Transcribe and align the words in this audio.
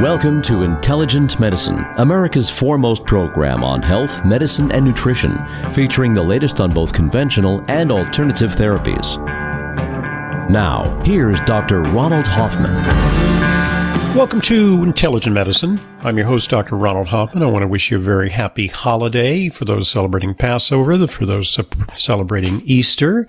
Welcome 0.00 0.42
to 0.42 0.64
Intelligent 0.64 1.38
Medicine, 1.38 1.78
America's 1.98 2.50
foremost 2.50 3.04
program 3.04 3.62
on 3.62 3.80
health, 3.80 4.24
medicine, 4.24 4.72
and 4.72 4.84
nutrition, 4.84 5.38
featuring 5.70 6.12
the 6.12 6.20
latest 6.20 6.60
on 6.60 6.72
both 6.72 6.92
conventional 6.92 7.64
and 7.68 7.92
alternative 7.92 8.50
therapies. 8.50 9.16
Now, 10.50 11.00
here's 11.04 11.38
Dr. 11.42 11.82
Ronald 11.82 12.26
Hoffman. 12.26 12.74
Welcome 14.14 14.40
to 14.42 14.84
Intelligent 14.84 15.34
Medicine. 15.34 15.80
I'm 16.02 16.16
your 16.16 16.28
host, 16.28 16.48
Dr. 16.48 16.76
Ronald 16.76 17.08
Hoffman. 17.08 17.42
I 17.42 17.46
want 17.46 17.62
to 17.62 17.68
wish 17.68 17.90
you 17.90 17.96
a 17.96 18.00
very 18.00 18.30
happy 18.30 18.68
holiday 18.68 19.48
for 19.48 19.64
those 19.64 19.90
celebrating 19.90 20.34
Passover, 20.34 21.04
for 21.08 21.26
those 21.26 21.58
celebrating 21.96 22.62
Easter. 22.64 23.26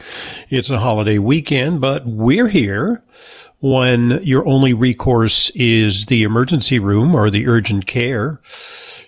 It's 0.49 0.69
a 0.69 0.77
holiday 0.77 1.17
weekend, 1.17 1.81
but 1.81 2.05
we're 2.05 2.49
here 2.49 3.03
when 3.61 4.19
your 4.23 4.47
only 4.47 4.73
recourse 4.73 5.49
is 5.55 6.05
the 6.05 6.21
emergency 6.21 6.77
room 6.77 7.15
or 7.15 7.31
the 7.31 7.47
urgent 7.47 7.87
care, 7.87 8.39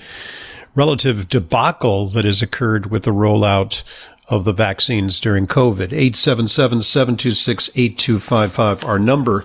relative 0.74 1.28
debacle 1.28 2.08
that 2.08 2.26
has 2.26 2.42
occurred 2.42 2.90
with 2.90 3.04
the 3.04 3.12
rollout 3.12 3.82
of 4.28 4.44
the 4.44 4.52
vaccines 4.52 5.20
during 5.20 5.46
COVID. 5.46 5.90
877-726-8255, 5.90 8.84
our 8.84 8.98
number. 8.98 9.44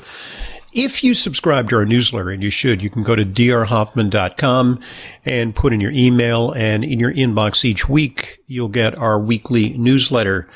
If 0.73 1.03
you 1.03 1.13
subscribe 1.13 1.69
to 1.69 1.75
our 1.75 1.85
newsletter, 1.85 2.29
and 2.29 2.41
you 2.41 2.49
should, 2.49 2.81
you 2.81 2.89
can 2.89 3.03
go 3.03 3.15
to 3.15 3.25
drhoffman.com 3.25 4.79
and 5.25 5.55
put 5.55 5.73
in 5.73 5.81
your 5.81 5.91
email, 5.91 6.51
and 6.53 6.85
in 6.85 6.97
your 6.97 7.13
inbox 7.13 7.65
each 7.65 7.89
week, 7.89 8.39
you'll 8.47 8.69
get 8.69 8.97
our 8.97 9.19
weekly 9.19 9.77
newsletter. 9.77 10.47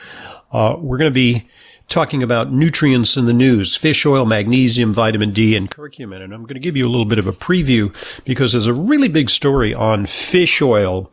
Uh, 0.53 0.77
we're 0.79 0.97
going 0.97 1.11
to 1.11 1.13
be 1.13 1.49
talking 1.89 2.23
about 2.23 2.51
nutrients 2.51 3.17
in 3.17 3.25
the 3.25 3.33
news, 3.33 3.75
fish 3.75 4.05
oil, 4.05 4.25
magnesium, 4.25 4.93
vitamin 4.93 5.31
D, 5.33 5.55
and 5.55 5.69
curcumin. 5.69 6.21
And 6.21 6.33
I'm 6.33 6.43
going 6.43 6.55
to 6.55 6.59
give 6.59 6.77
you 6.77 6.87
a 6.87 6.89
little 6.89 7.05
bit 7.05 7.19
of 7.19 7.27
a 7.27 7.33
preview 7.33 7.93
because 8.23 8.53
there's 8.53 8.67
a 8.67 8.73
really 8.73 9.07
big 9.07 9.29
story 9.29 9.73
on 9.73 10.05
fish 10.05 10.61
oil. 10.61 11.11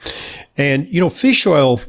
And, 0.56 0.88
you 0.88 1.00
know, 1.00 1.10
fish 1.10 1.46
oil 1.46 1.80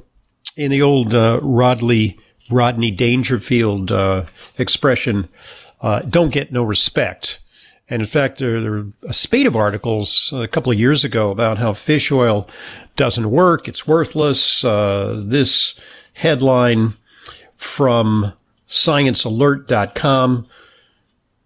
in 0.58 0.72
the 0.72 0.82
old 0.82 1.14
uh, 1.14 1.40
Rodley, 1.42 2.18
Rodney 2.50 2.92
Dangerfield 2.92 3.92
uh, 3.92 4.26
expression, 4.58 5.30
uh, 5.84 6.00
don't 6.02 6.32
get 6.32 6.52
no 6.52 6.64
respect. 6.64 7.40
And 7.90 8.02
in 8.02 8.08
fact, 8.08 8.40
there, 8.40 8.62
there 8.62 8.72
were 8.72 8.86
a 9.08 9.14
spate 9.14 9.46
of 9.46 9.56
articles 9.56 10.34
a 10.34 10.48
couple 10.48 10.72
of 10.72 10.80
years 10.80 11.04
ago 11.04 11.30
about 11.30 11.58
how 11.58 11.74
fish 11.74 12.12
oil 12.12 12.48
doesn't 12.96 13.30
work. 13.30 13.68
It's 13.68 13.86
worthless. 13.86 14.64
Uh, 14.64 15.22
this 15.24 15.76
headline 16.14 16.96
from 17.58 18.34
sciencealert.com. 18.68 20.48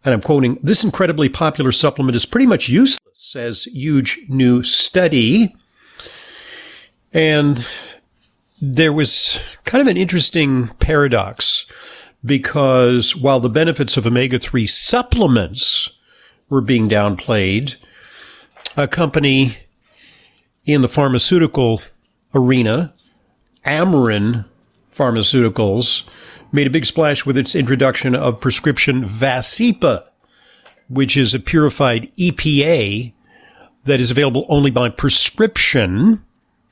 And 0.05 0.13
I'm 0.13 0.21
quoting, 0.21 0.59
this 0.61 0.83
incredibly 0.83 1.27
popular 1.27 1.71
supplement 1.71 2.15
is 2.15 2.25
pretty 2.25 2.45
much 2.45 2.69
useless, 2.69 3.01
says 3.13 3.65
huge 3.65 4.19
new 4.29 4.61
study. 4.63 5.53
And 7.11 7.65
there 8.61 8.93
was 8.93 9.41
kind 9.65 9.81
of 9.81 9.87
an 9.87 9.97
interesting 9.97 10.69
paradox 10.79 11.65
because 12.25 13.15
while 13.15 13.39
the 13.39 13.49
benefits 13.49 13.97
of 13.97 14.05
omega 14.05 14.39
3 14.39 14.65
supplements 14.65 15.89
were 16.49 16.61
being 16.61 16.89
downplayed, 16.89 17.75
a 18.75 18.87
company 18.87 19.57
in 20.65 20.81
the 20.81 20.89
pharmaceutical 20.89 21.81
arena, 22.33 22.93
Amarin 23.65 24.45
Pharmaceuticals, 24.93 26.03
made 26.51 26.67
a 26.67 26.71
big 26.71 26.85
splash 26.85 27.25
with 27.25 27.37
its 27.37 27.55
introduction 27.55 28.15
of 28.15 28.39
prescription 28.39 29.03
Vascepa, 29.03 30.07
which 30.87 31.17
is 31.17 31.33
a 31.33 31.39
purified 31.39 32.11
EPA 32.17 33.13
that 33.83 33.99
is 33.99 34.11
available 34.11 34.45
only 34.49 34.71
by 34.71 34.89
prescription. 34.89 36.23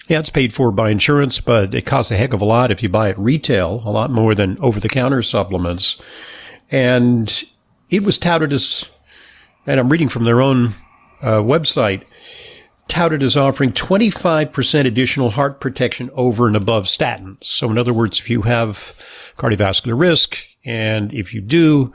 Yeah, 0.07 0.19
it's 0.19 0.29
paid 0.29 0.53
for 0.53 0.71
by 0.71 0.91
insurance, 0.91 1.39
but 1.39 1.73
it 1.73 1.85
costs 1.85 2.11
a 2.11 2.17
heck 2.17 2.33
of 2.33 2.41
a 2.41 2.45
lot 2.45 2.69
if 2.69 2.83
you 2.83 2.89
buy 2.89 3.09
it 3.09 3.17
retail, 3.17 3.81
a 3.85 3.91
lot 3.91 4.11
more 4.11 4.35
than 4.35 4.57
over 4.59 4.79
the 4.79 4.89
counter 4.89 5.23
supplements. 5.23 5.97
And 6.69 7.43
it 7.89 8.03
was 8.03 8.19
touted 8.19 8.53
as, 8.53 8.85
and 9.65 9.79
I'm 9.79 9.89
reading 9.89 10.09
from 10.09 10.25
their 10.25 10.41
own 10.41 10.75
uh, 11.21 11.39
website, 11.39 12.03
touted 12.87 13.23
as 13.23 13.35
offering 13.35 13.71
25% 13.71 14.85
additional 14.85 15.31
heart 15.31 15.59
protection 15.59 16.11
over 16.13 16.45
and 16.45 16.55
above 16.55 16.85
statins. 16.85 17.43
So 17.43 17.71
in 17.71 17.77
other 17.79 17.93
words, 17.93 18.19
if 18.19 18.29
you 18.29 18.43
have 18.43 18.93
cardiovascular 19.37 19.99
risk, 19.99 20.37
and 20.65 21.13
if 21.13 21.33
you 21.33 21.41
do, 21.41 21.93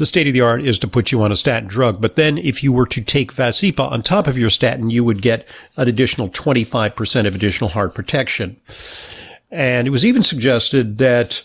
the 0.00 0.06
state 0.06 0.26
of 0.26 0.32
the 0.32 0.40
art 0.40 0.64
is 0.64 0.78
to 0.78 0.88
put 0.88 1.12
you 1.12 1.22
on 1.22 1.30
a 1.30 1.36
statin 1.36 1.68
drug. 1.68 2.00
But 2.00 2.16
then 2.16 2.38
if 2.38 2.64
you 2.64 2.72
were 2.72 2.86
to 2.86 3.02
take 3.02 3.34
Vascepa 3.34 3.92
on 3.92 4.02
top 4.02 4.26
of 4.26 4.38
your 4.38 4.48
statin, 4.48 4.88
you 4.88 5.04
would 5.04 5.20
get 5.20 5.46
an 5.76 5.88
additional 5.88 6.30
25% 6.30 7.26
of 7.26 7.34
additional 7.34 7.68
heart 7.68 7.94
protection. 7.94 8.58
And 9.50 9.86
it 9.86 9.90
was 9.90 10.06
even 10.06 10.22
suggested 10.22 10.96
that 10.98 11.42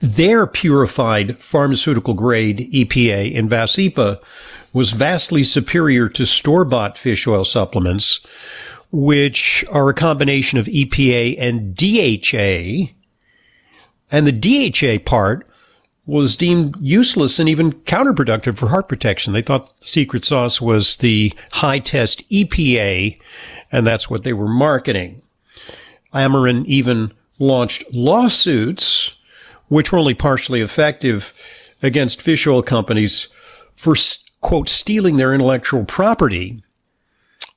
their 0.00 0.46
purified 0.46 1.36
pharmaceutical 1.40 2.14
grade 2.14 2.70
EPA 2.72 3.32
in 3.32 3.48
Vascepa 3.48 4.20
was 4.72 4.92
vastly 4.92 5.42
superior 5.42 6.08
to 6.10 6.26
store-bought 6.26 6.96
fish 6.96 7.26
oil 7.26 7.44
supplements, 7.44 8.20
which 8.92 9.64
are 9.72 9.88
a 9.88 9.94
combination 9.94 10.60
of 10.60 10.66
EPA 10.66 11.34
and 11.40 11.74
DHA. 11.74 12.92
And 14.12 14.28
the 14.28 14.70
DHA 14.70 15.02
part 15.04 15.47
was 16.08 16.36
deemed 16.36 16.74
useless 16.80 17.38
and 17.38 17.50
even 17.50 17.70
counterproductive 17.82 18.56
for 18.56 18.68
heart 18.68 18.88
protection. 18.88 19.34
They 19.34 19.42
thought 19.42 19.78
the 19.78 19.86
secret 19.86 20.24
sauce 20.24 20.58
was 20.58 20.96
the 20.96 21.34
high 21.52 21.80
test 21.80 22.26
EPA, 22.30 23.20
and 23.70 23.86
that's 23.86 24.08
what 24.08 24.24
they 24.24 24.32
were 24.32 24.48
marketing. 24.48 25.20
Amarin 26.14 26.64
even 26.64 27.12
launched 27.38 27.84
lawsuits, 27.92 29.18
which 29.68 29.92
were 29.92 29.98
only 29.98 30.14
partially 30.14 30.62
effective 30.62 31.34
against 31.82 32.22
fish 32.22 32.46
oil 32.46 32.62
companies 32.62 33.28
for 33.76 33.94
quote, 34.40 34.70
stealing 34.70 35.18
their 35.18 35.34
intellectual 35.34 35.84
property 35.84 36.62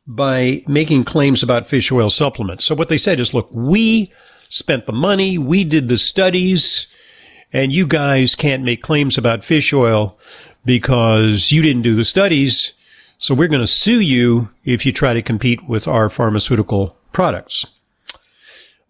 by 0.05 0.61
making 0.67 1.05
claims 1.05 1.41
about 1.41 1.67
fish 1.67 1.89
oil 1.89 2.09
supplements. 2.09 2.65
So 2.65 2.75
what 2.75 2.89
they 2.89 2.97
said 2.97 3.21
is, 3.21 3.33
look, 3.33 3.49
we 3.53 4.11
spent 4.49 4.87
the 4.87 4.93
money, 4.93 5.37
we 5.37 5.63
did 5.63 5.87
the 5.87 5.97
studies, 5.97 6.87
and 7.53 7.71
you 7.71 7.85
guys 7.85 8.35
can't 8.35 8.63
make 8.63 8.81
claims 8.81 9.17
about 9.17 9.43
fish 9.43 9.73
oil 9.73 10.17
because 10.65 11.51
you 11.51 11.61
didn't 11.61 11.81
do 11.81 11.95
the 11.95 12.05
studies. 12.05 12.73
So 13.17 13.35
we're 13.35 13.47
going 13.47 13.61
to 13.61 13.67
sue 13.67 13.99
you 13.99 14.49
if 14.63 14.85
you 14.85 14.91
try 14.91 15.13
to 15.13 15.21
compete 15.21 15.67
with 15.67 15.87
our 15.87 16.09
pharmaceutical 16.09 16.97
products. 17.11 17.65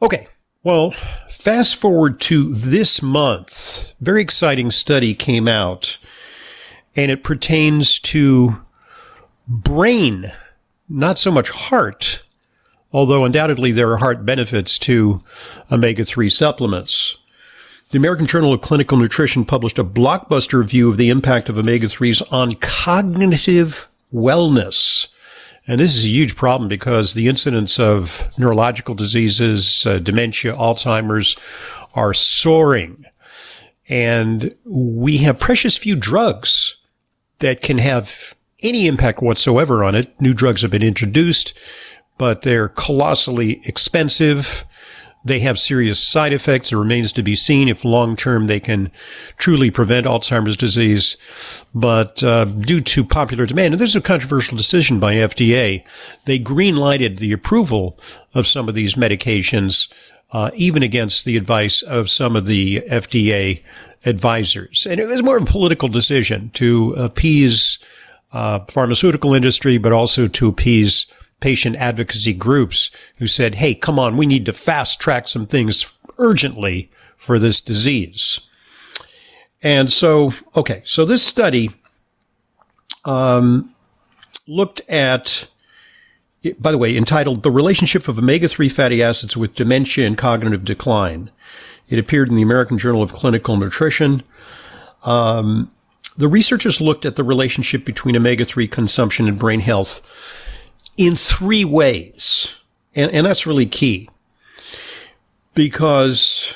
Okay. 0.01 0.27
Well, 0.63 0.91
fast 1.29 1.77
forward 1.77 2.21
to 2.21 2.53
this 2.53 3.01
month. 3.01 3.93
Very 3.99 4.21
exciting 4.21 4.69
study 4.71 5.15
came 5.15 5.47
out 5.47 5.97
and 6.95 7.09
it 7.09 7.23
pertains 7.23 7.99
to 7.99 8.61
brain, 9.47 10.31
not 10.87 11.17
so 11.17 11.31
much 11.31 11.49
heart, 11.49 12.21
although 12.93 13.25
undoubtedly 13.25 13.71
there 13.71 13.91
are 13.91 13.97
heart 13.97 14.25
benefits 14.25 14.77
to 14.79 15.23
omega 15.71 16.05
3 16.05 16.29
supplements. 16.29 17.17
The 17.91 17.97
American 17.97 18.25
Journal 18.25 18.53
of 18.53 18.61
Clinical 18.61 18.97
Nutrition 18.97 19.43
published 19.43 19.77
a 19.77 19.83
blockbuster 19.83 20.59
review 20.59 20.89
of 20.89 20.95
the 20.95 21.09
impact 21.09 21.49
of 21.49 21.57
omega 21.57 21.87
3s 21.87 22.21
on 22.31 22.53
cognitive 22.53 23.89
wellness. 24.13 25.09
And 25.67 25.81
this 25.81 25.97
is 25.97 26.05
a 26.05 26.07
huge 26.07 26.37
problem 26.37 26.69
because 26.69 27.13
the 27.13 27.27
incidence 27.27 27.81
of 27.81 28.31
neurological 28.37 28.95
diseases, 28.95 29.85
uh, 29.85 29.99
dementia, 29.99 30.53
Alzheimer's 30.53 31.35
are 31.93 32.13
soaring. 32.13 33.03
And 33.89 34.55
we 34.63 35.17
have 35.17 35.37
precious 35.37 35.75
few 35.75 35.97
drugs 35.97 36.77
that 37.39 37.61
can 37.61 37.77
have 37.77 38.35
any 38.63 38.87
impact 38.87 39.21
whatsoever 39.21 39.83
on 39.83 39.95
it. 39.95 40.09
New 40.21 40.33
drugs 40.33 40.61
have 40.61 40.71
been 40.71 40.81
introduced, 40.81 41.53
but 42.17 42.43
they're 42.43 42.69
colossally 42.69 43.61
expensive. 43.65 44.65
They 45.23 45.39
have 45.39 45.59
serious 45.59 45.99
side 45.99 46.33
effects. 46.33 46.71
It 46.71 46.77
remains 46.77 47.11
to 47.13 47.23
be 47.23 47.35
seen 47.35 47.69
if 47.69 47.85
long 47.85 48.15
term 48.15 48.47
they 48.47 48.59
can 48.59 48.91
truly 49.37 49.69
prevent 49.69 50.07
Alzheimer's 50.07 50.57
disease. 50.57 51.15
But 51.75 52.23
uh, 52.23 52.45
due 52.45 52.81
to 52.81 53.03
popular 53.03 53.45
demand, 53.45 53.75
and 53.75 53.81
this 53.81 53.91
is 53.91 53.95
a 53.95 54.01
controversial 54.01 54.57
decision 54.57 54.99
by 54.99 55.15
FDA, 55.15 55.83
they 56.25 56.39
green 56.39 56.75
lighted 56.75 57.17
the 57.17 57.31
approval 57.31 57.99
of 58.33 58.47
some 58.47 58.67
of 58.67 58.75
these 58.75 58.95
medications, 58.95 59.87
uh, 60.31 60.49
even 60.55 60.81
against 60.81 61.25
the 61.25 61.37
advice 61.37 61.81
of 61.83 62.09
some 62.09 62.35
of 62.35 62.45
the 62.45 62.81
FDA 62.89 63.61
advisors. 64.05 64.87
And 64.89 64.99
it 64.99 65.05
was 65.05 65.21
more 65.21 65.37
of 65.37 65.43
a 65.43 65.45
political 65.45 65.87
decision 65.87 66.49
to 66.55 66.93
appease 66.97 67.77
uh, 68.33 68.59
pharmaceutical 68.69 69.33
industry, 69.33 69.77
but 69.77 69.91
also 69.91 70.27
to 70.27 70.47
appease 70.47 71.05
patient 71.41 71.75
advocacy 71.75 72.33
groups 72.33 72.89
who 73.17 73.27
said, 73.27 73.55
Hey, 73.55 73.75
come 73.75 73.99
on, 73.99 74.15
we 74.15 74.25
need 74.25 74.45
to 74.45 74.53
fast 74.53 75.01
track 75.01 75.27
some 75.27 75.45
things 75.45 75.91
urgently 76.17 76.89
for 77.17 77.37
this 77.37 77.59
disease. 77.59 78.39
And 79.61 79.91
so, 79.91 80.33
okay, 80.55 80.81
so 80.85 81.05
this 81.05 81.21
study 81.21 81.69
um, 83.05 83.75
looked 84.47 84.81
at, 84.89 85.47
by 86.59 86.71
the 86.71 86.77
way, 86.77 86.95
entitled 86.95 87.43
The 87.43 87.51
Relationship 87.51 88.07
of 88.07 88.17
Omega 88.17 88.47
3 88.47 88.69
Fatty 88.69 89.03
Acids 89.03 89.37
with 89.37 89.53
Dementia 89.53 90.07
and 90.07 90.17
Cognitive 90.17 90.63
Decline. 90.63 91.29
It 91.89 91.99
appeared 91.99 92.29
in 92.29 92.35
the 92.35 92.41
American 92.41 92.77
Journal 92.77 93.03
of 93.03 93.11
Clinical 93.11 93.57
Nutrition. 93.57 94.23
Um, 95.03 95.71
the 96.17 96.27
researchers 96.27 96.81
looked 96.81 97.05
at 97.05 97.15
the 97.15 97.23
relationship 97.23 97.85
between 97.85 98.15
omega 98.15 98.45
3 98.45 98.67
consumption 98.67 99.27
and 99.27 99.37
brain 99.37 99.59
health 99.59 100.01
in 101.01 101.15
three 101.15 101.65
ways. 101.65 102.53
And, 102.95 103.11
and 103.11 103.25
that's 103.25 103.47
really 103.47 103.65
key 103.65 104.07
because, 105.55 106.53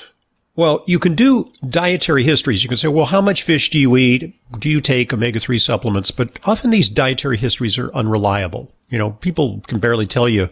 well, 0.56 0.83
you 0.86 1.00
can 1.00 1.15
do 1.15 1.51
dietary 1.68 2.24
histories. 2.24 2.63
You 2.63 2.69
can 2.69 2.77
say, 2.77 2.88
well, 2.88 3.06
how 3.06 3.21
much 3.21 3.44
fish 3.44 3.69
do 3.71 3.80
you 3.80 3.97
eat? 3.97 4.36
Do 4.59 4.69
you 4.69 4.81
take 4.81 5.12
omega 5.12 5.39
3 5.39 5.57
supplements? 5.57 6.12
But 6.12 6.39
often 6.45 6.69
these 6.69 6.89
dietary 6.89 7.38
histories 7.38 7.77
are 7.77 7.94
unreliable. 7.94 8.71
You 8.89 9.00
know, 9.00 9.12
people 9.12 9.62
can 9.68 9.80
barely 9.80 10.06
tell 10.06 10.30
you 10.30 10.50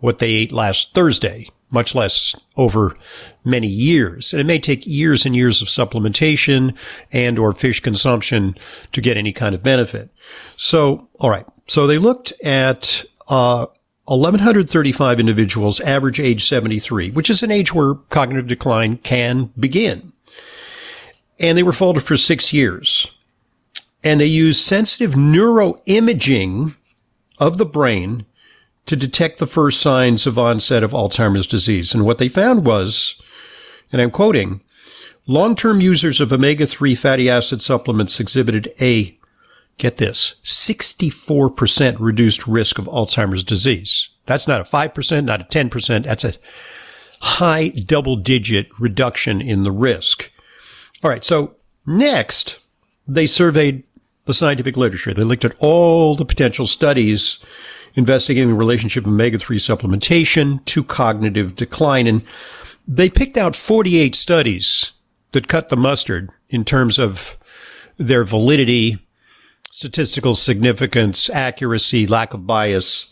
what 0.00 0.18
they 0.18 0.30
ate 0.30 0.52
last 0.52 0.92
Thursday, 0.92 1.48
much 1.70 1.94
less 1.94 2.36
over 2.58 2.94
many 3.46 3.66
years. 3.66 4.34
And 4.34 4.40
it 4.40 4.44
may 4.44 4.58
take 4.58 4.86
years 4.86 5.24
and 5.24 5.34
years 5.34 5.62
of 5.62 5.68
supplementation 5.68 6.76
and 7.12 7.38
or 7.38 7.54
fish 7.54 7.80
consumption 7.80 8.56
to 8.92 9.00
get 9.00 9.16
any 9.16 9.32
kind 9.32 9.54
of 9.54 9.62
benefit. 9.62 10.10
So, 10.56 11.08
all 11.18 11.30
right. 11.30 11.46
So 11.66 11.86
they 11.86 11.96
looked 11.98 12.32
at 12.44 13.04
uh, 13.28 13.66
1,135 14.06 15.20
individuals, 15.20 15.80
average 15.80 16.18
age 16.20 16.44
73, 16.44 17.10
which 17.10 17.30
is 17.30 17.42
an 17.42 17.50
age 17.50 17.72
where 17.72 17.94
cognitive 18.10 18.46
decline 18.46 18.98
can 18.98 19.52
begin. 19.58 20.12
And 21.38 21.56
they 21.56 21.62
were 21.62 21.72
followed 21.72 22.02
for 22.02 22.16
six 22.16 22.52
years. 22.52 23.10
And 24.04 24.20
they 24.20 24.26
used 24.26 24.60
sensitive 24.60 25.12
neuroimaging 25.12 26.74
of 27.38 27.58
the 27.58 27.66
brain 27.66 28.26
to 28.86 28.96
detect 28.96 29.38
the 29.38 29.46
first 29.46 29.80
signs 29.80 30.26
of 30.26 30.38
onset 30.38 30.82
of 30.82 30.90
Alzheimer's 30.90 31.46
disease. 31.46 31.94
And 31.94 32.04
what 32.04 32.18
they 32.18 32.28
found 32.28 32.66
was, 32.66 33.20
and 33.92 34.02
I'm 34.02 34.10
quoting, 34.10 34.60
long-term 35.26 35.80
users 35.80 36.20
of 36.20 36.32
omega-3 36.32 36.98
fatty 36.98 37.30
acid 37.30 37.62
supplements 37.62 38.18
exhibited 38.18 38.74
a 38.80 39.16
get 39.78 39.96
this, 39.96 40.36
64% 40.44 41.96
reduced 41.98 42.46
risk 42.46 42.78
of 42.78 42.86
Alzheimer's 42.86 43.44
disease. 43.44 44.08
That's 44.26 44.46
not 44.46 44.60
a 44.60 44.64
5%, 44.64 45.24
not 45.24 45.40
a 45.40 45.44
10%. 45.44 46.04
That's 46.04 46.24
a 46.24 46.34
high 47.20 47.68
double 47.68 48.16
digit 48.16 48.68
reduction 48.78 49.40
in 49.40 49.62
the 49.62 49.72
risk. 49.72 50.30
All 51.02 51.10
right. 51.10 51.24
So 51.24 51.56
next, 51.86 52.58
they 53.06 53.26
surveyed 53.26 53.82
the 54.26 54.34
scientific 54.34 54.76
literature. 54.76 55.12
They 55.12 55.24
looked 55.24 55.44
at 55.44 55.56
all 55.58 56.14
the 56.14 56.24
potential 56.24 56.66
studies 56.66 57.38
investigating 57.94 58.48
the 58.48 58.54
relationship 58.54 59.04
of 59.04 59.12
omega-3 59.12 59.56
supplementation 59.56 60.64
to 60.66 60.84
cognitive 60.84 61.56
decline. 61.56 62.06
And 62.06 62.22
they 62.86 63.10
picked 63.10 63.36
out 63.36 63.56
48 63.56 64.14
studies 64.14 64.92
that 65.32 65.48
cut 65.48 65.68
the 65.68 65.76
mustard 65.76 66.30
in 66.48 66.64
terms 66.64 66.98
of 66.98 67.36
their 67.98 68.24
validity 68.24 68.98
statistical 69.72 70.34
significance, 70.34 71.30
accuracy, 71.30 72.06
lack 72.06 72.34
of 72.34 72.46
bias. 72.46 73.06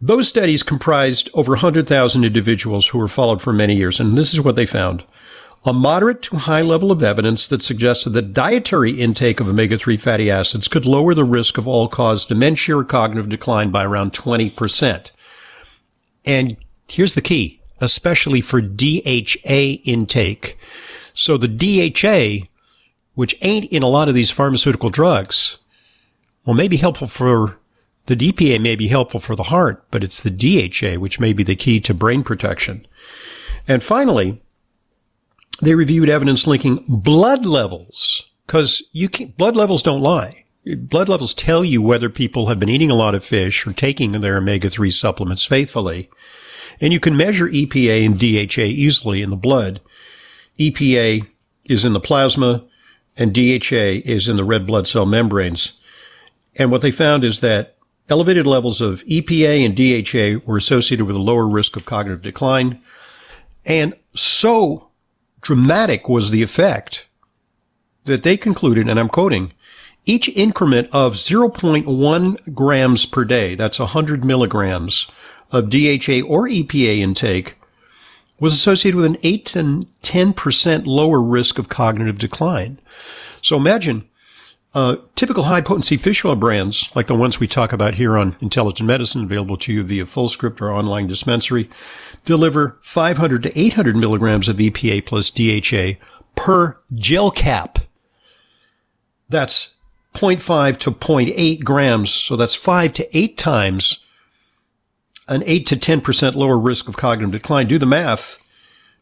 Those 0.00 0.26
studies 0.26 0.62
comprised 0.62 1.28
over 1.34 1.52
100,000 1.52 2.24
individuals 2.24 2.88
who 2.88 2.98
were 2.98 3.08
followed 3.08 3.42
for 3.42 3.52
many 3.52 3.76
years, 3.76 4.00
and 4.00 4.16
this 4.16 4.32
is 4.32 4.40
what 4.40 4.56
they 4.56 4.64
found. 4.64 5.04
A 5.66 5.72
moderate 5.74 6.22
to 6.22 6.36
high 6.36 6.62
level 6.62 6.90
of 6.90 7.02
evidence 7.02 7.46
that 7.48 7.62
suggested 7.62 8.10
that 8.10 8.32
dietary 8.32 8.98
intake 8.98 9.38
of 9.38 9.46
omega 9.46 9.76
3 9.76 9.98
fatty 9.98 10.30
acids 10.30 10.66
could 10.66 10.86
lower 10.86 11.12
the 11.14 11.24
risk 11.24 11.58
of 11.58 11.68
all 11.68 11.88
cause 11.88 12.24
dementia 12.24 12.78
or 12.78 12.84
cognitive 12.84 13.28
decline 13.28 13.70
by 13.70 13.84
around 13.84 14.12
20%. 14.14 15.10
And 16.24 16.56
here's 16.88 17.14
the 17.14 17.20
key, 17.20 17.60
especially 17.82 18.40
for 18.40 18.62
DHA 18.62 19.82
intake. 19.84 20.58
So 21.12 21.36
the 21.36 21.48
DHA 21.48 22.46
which 23.14 23.36
ain't 23.42 23.70
in 23.70 23.82
a 23.82 23.88
lot 23.88 24.08
of 24.08 24.14
these 24.14 24.30
pharmaceutical 24.30 24.90
drugs, 24.90 25.58
well, 26.44 26.54
may 26.54 26.68
be 26.68 26.76
helpful 26.76 27.06
for 27.06 27.58
the 28.06 28.16
DPA 28.16 28.60
may 28.60 28.76
be 28.76 28.88
helpful 28.88 29.20
for 29.20 29.34
the 29.34 29.44
heart, 29.44 29.84
but 29.90 30.04
it's 30.04 30.20
the 30.20 30.30
DHA 30.30 31.00
which 31.00 31.18
may 31.18 31.32
be 31.32 31.42
the 31.42 31.56
key 31.56 31.80
to 31.80 31.94
brain 31.94 32.22
protection. 32.22 32.86
And 33.66 33.82
finally, 33.82 34.42
they 35.62 35.74
reviewed 35.74 36.10
evidence 36.10 36.46
linking 36.46 36.84
blood 36.86 37.46
levels 37.46 38.26
because 38.46 38.82
you 38.92 39.08
can, 39.08 39.28
blood 39.38 39.56
levels 39.56 39.82
don't 39.82 40.02
lie. 40.02 40.44
Blood 40.66 41.08
levels 41.08 41.34
tell 41.34 41.64
you 41.64 41.80
whether 41.80 42.08
people 42.10 42.46
have 42.46 42.60
been 42.60 42.68
eating 42.68 42.90
a 42.90 42.94
lot 42.94 43.14
of 43.14 43.24
fish 43.24 43.66
or 43.66 43.72
taking 43.72 44.12
their 44.12 44.36
omega-3 44.36 44.92
supplements 44.92 45.44
faithfully. 45.44 46.10
And 46.80 46.92
you 46.92 47.00
can 47.00 47.16
measure 47.16 47.48
EPA 47.48 48.04
and 48.04 48.18
DHA 48.18 48.62
easily 48.62 49.22
in 49.22 49.30
the 49.30 49.36
blood. 49.36 49.80
EPA 50.58 51.26
is 51.66 51.84
in 51.84 51.92
the 51.92 52.00
plasma 52.00 52.64
and 53.16 53.32
DHA 53.32 54.02
is 54.04 54.28
in 54.28 54.36
the 54.36 54.44
red 54.44 54.66
blood 54.66 54.86
cell 54.86 55.06
membranes. 55.06 55.72
And 56.56 56.70
what 56.70 56.82
they 56.82 56.90
found 56.90 57.24
is 57.24 57.40
that 57.40 57.76
elevated 58.08 58.46
levels 58.46 58.80
of 58.80 59.04
EPA 59.04 59.64
and 59.64 59.76
DHA 59.76 60.46
were 60.46 60.58
associated 60.58 61.04
with 61.06 61.16
a 61.16 61.20
lower 61.20 61.48
risk 61.48 61.76
of 61.76 61.84
cognitive 61.84 62.22
decline. 62.22 62.80
And 63.64 63.94
so 64.14 64.88
dramatic 65.40 66.08
was 66.08 66.30
the 66.30 66.42
effect 66.42 67.06
that 68.04 68.22
they 68.22 68.36
concluded, 68.36 68.88
and 68.88 69.00
I'm 69.00 69.08
quoting, 69.08 69.52
each 70.06 70.28
increment 70.30 70.88
of 70.92 71.14
0.1 71.14 72.54
grams 72.54 73.06
per 73.06 73.24
day, 73.24 73.54
that's 73.54 73.78
100 73.78 74.24
milligrams 74.24 75.10
of 75.50 75.70
DHA 75.70 76.20
or 76.26 76.46
EPA 76.46 76.98
intake, 76.98 77.56
was 78.40 78.52
associated 78.52 78.96
with 78.96 79.06
an 79.06 79.18
8 79.22 79.46
to 79.46 79.86
10% 80.02 80.86
lower 80.86 81.22
risk 81.22 81.58
of 81.58 81.68
cognitive 81.68 82.18
decline. 82.18 82.80
So 83.40 83.56
imagine 83.56 84.08
Uh, 84.74 84.96
typical 85.14 85.44
high 85.44 85.60
potency 85.60 85.96
fish 85.96 86.24
oil 86.24 86.34
brands, 86.34 86.90
like 86.96 87.06
the 87.06 87.14
ones 87.14 87.38
we 87.38 87.46
talk 87.46 87.72
about 87.72 87.94
here 87.94 88.18
on 88.18 88.34
Intelligent 88.40 88.88
Medicine, 88.88 89.22
available 89.22 89.56
to 89.56 89.72
you 89.72 89.84
via 89.84 90.04
Fullscript 90.04 90.60
or 90.60 90.72
online 90.72 91.06
dispensary, 91.06 91.70
deliver 92.24 92.80
500 92.82 93.44
to 93.44 93.56
800 93.56 93.94
milligrams 93.94 94.48
of 94.48 94.56
EPA 94.56 95.06
plus 95.06 95.30
DHA 95.30 96.00
per 96.34 96.76
gel 96.92 97.30
cap. 97.30 97.78
That's 99.28 99.74
0.5 100.14 100.76
to 100.78 100.90
0.8 100.90 101.62
grams. 101.62 102.10
So 102.10 102.34
that's 102.34 102.56
five 102.56 102.92
to 102.94 103.16
eight 103.16 103.38
times 103.38 104.00
an 105.28 105.42
8 105.46 105.66
to 105.66 105.76
10% 105.76 106.34
lower 106.34 106.58
risk 106.58 106.88
of 106.88 106.96
cognitive 106.96 107.32
decline. 107.32 107.66
Do 107.66 107.78
the 107.78 107.86
math. 107.86 108.38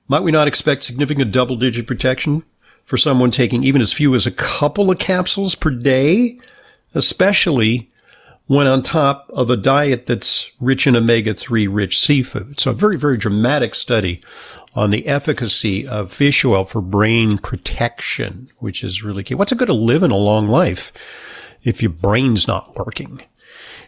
Might 0.09 0.23
we 0.23 0.33
not 0.33 0.49
expect 0.49 0.85
significant 0.85 1.33
double 1.33 1.57
digit 1.57 1.87
protection 1.87 2.45
for 2.85 2.97
someone 2.97 3.31
taking 3.31 3.62
even 3.62 3.81
as 3.81 3.93
few 3.93 4.14
as 4.14 4.26
a 4.26 4.33
couple 4.33 4.91
of 4.91 4.99
capsules 4.99 5.55
per 5.55 5.71
day, 5.71 6.38
especially 6.95 7.88
when 8.47 8.67
on 8.67 8.83
top 8.83 9.31
of 9.31 9.49
a 9.50 9.57
diet 9.57 10.07
that's 10.07 10.50
rich 10.61 10.87
in 10.87 10.97
omega 10.97 11.33
3 11.33 11.67
rich 11.69 11.99
seafood. 11.99 12.61
So 12.61 12.73
a 12.73 12.75
very, 12.75 12.99
very 12.99 13.17
dramatic 13.17 13.75
study 13.75 14.21
on 14.75 14.91
the 14.91 15.07
efficacy 15.07 15.87
of 15.87 16.12
fish 16.12 16.45
oil 16.45 16.64
for 16.64 16.81
brain 16.81 17.38
protection, 17.38 18.50
which 18.59 18.83
is 18.83 19.02
really 19.02 19.23
key. 19.23 19.35
What's 19.35 19.52
it 19.52 19.59
going 19.59 19.69
to 19.69 19.73
live 19.73 20.02
in 20.02 20.11
a 20.11 20.17
long 20.17 20.49
life 20.49 20.93
if 21.62 21.83
your 21.83 21.93
brain's 21.93 22.49
not 22.49 22.76
working? 22.76 23.23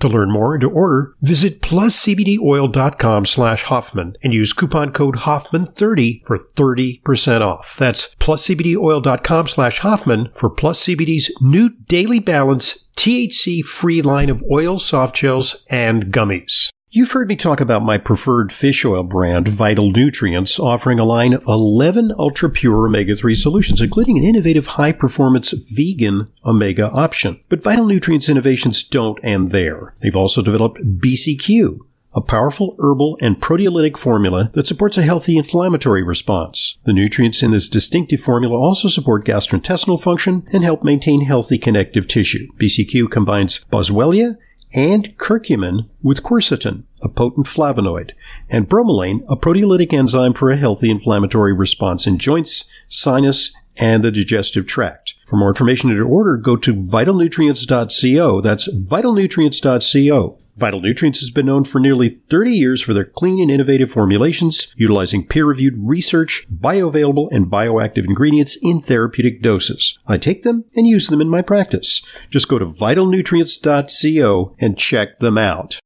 To 0.00 0.08
learn 0.08 0.30
more 0.30 0.54
and 0.54 0.60
to 0.60 0.70
order, 0.70 1.14
visit 1.20 1.60
pluscbdoil.com 1.60 3.26
slash 3.26 3.64
Hoffman 3.64 4.16
and 4.22 4.32
use 4.32 4.52
coupon 4.52 4.92
code 4.92 5.16
Hoffman30 5.16 6.24
for 6.24 6.38
30% 6.38 7.40
off. 7.40 7.76
That's 7.76 8.14
pluscbdoil.com 8.16 9.46
slash 9.48 9.80
Hoffman 9.80 10.30
for 10.34 10.50
Plus 10.50 10.84
CBD's 10.84 11.32
new 11.40 11.70
Daily 11.70 12.20
Balance 12.20 12.88
THC 12.96 13.64
free 13.64 14.02
line 14.02 14.30
of 14.30 14.42
oils, 14.50 14.84
soft 14.84 15.16
gels, 15.16 15.64
and 15.68 16.06
gummies. 16.06 16.70
You've 16.90 17.12
heard 17.12 17.28
me 17.28 17.36
talk 17.36 17.60
about 17.60 17.82
my 17.82 17.98
preferred 17.98 18.50
fish 18.50 18.82
oil 18.82 19.02
brand, 19.02 19.46
Vital 19.46 19.92
Nutrients, 19.92 20.58
offering 20.58 20.98
a 20.98 21.04
line 21.04 21.34
of 21.34 21.44
11 21.46 22.14
ultra 22.18 22.48
pure 22.48 22.86
omega 22.86 23.14
3 23.14 23.34
solutions, 23.34 23.82
including 23.82 24.16
an 24.16 24.24
innovative 24.24 24.68
high 24.68 24.92
performance 24.92 25.52
vegan 25.52 26.32
omega 26.46 26.88
option. 26.88 27.40
But 27.50 27.62
Vital 27.62 27.84
Nutrients 27.84 28.30
innovations 28.30 28.82
don't 28.82 29.22
end 29.22 29.50
there. 29.50 29.94
They've 30.00 30.16
also 30.16 30.40
developed 30.40 30.80
BCQ, 30.98 31.80
a 32.14 32.22
powerful 32.22 32.74
herbal 32.78 33.18
and 33.20 33.38
proteolytic 33.38 33.98
formula 33.98 34.50
that 34.54 34.66
supports 34.66 34.96
a 34.96 35.02
healthy 35.02 35.36
inflammatory 35.36 36.02
response. 36.02 36.78
The 36.84 36.94
nutrients 36.94 37.42
in 37.42 37.50
this 37.50 37.68
distinctive 37.68 38.20
formula 38.20 38.58
also 38.58 38.88
support 38.88 39.26
gastrointestinal 39.26 40.00
function 40.00 40.46
and 40.54 40.64
help 40.64 40.82
maintain 40.82 41.26
healthy 41.26 41.58
connective 41.58 42.08
tissue. 42.08 42.46
BCQ 42.58 43.10
combines 43.10 43.62
boswellia 43.70 44.36
and 44.74 45.16
curcumin 45.16 45.88
with 46.02 46.22
quercetin, 46.22 46.84
a 47.02 47.08
potent 47.08 47.46
flavonoid, 47.46 48.12
and 48.48 48.68
bromelain, 48.68 49.24
a 49.28 49.36
proteolytic 49.36 49.92
enzyme 49.92 50.34
for 50.34 50.50
a 50.50 50.56
healthy 50.56 50.90
inflammatory 50.90 51.52
response 51.52 52.06
in 52.06 52.18
joints, 52.18 52.64
sinus, 52.88 53.54
and 53.76 54.02
the 54.02 54.10
digestive 54.10 54.66
tract. 54.66 55.14
For 55.26 55.36
more 55.36 55.48
information 55.48 55.90
and 55.90 55.98
to 55.98 56.04
order, 56.04 56.36
go 56.36 56.56
to 56.56 56.74
vitalnutrients.co. 56.74 58.40
That's 58.40 58.68
vitalnutrients.co. 58.74 60.38
Vital 60.58 60.80
Nutrients 60.80 61.20
has 61.20 61.30
been 61.30 61.46
known 61.46 61.62
for 61.62 61.78
nearly 61.78 62.18
30 62.30 62.50
years 62.50 62.82
for 62.82 62.92
their 62.92 63.04
clean 63.04 63.40
and 63.40 63.48
innovative 63.48 63.92
formulations, 63.92 64.74
utilizing 64.76 65.24
peer-reviewed 65.24 65.74
research, 65.78 66.48
bioavailable 66.52 67.28
and 67.30 67.46
bioactive 67.46 68.04
ingredients 68.04 68.58
in 68.60 68.82
therapeutic 68.82 69.40
doses. 69.40 70.00
I 70.08 70.18
take 70.18 70.42
them 70.42 70.64
and 70.74 70.84
use 70.84 71.06
them 71.06 71.20
in 71.20 71.28
my 71.28 71.42
practice. 71.42 72.02
Just 72.28 72.48
go 72.48 72.58
to 72.58 72.66
vitalnutrients.co 72.66 74.56
and 74.58 74.76
check 74.76 75.20
them 75.20 75.38
out. 75.38 75.78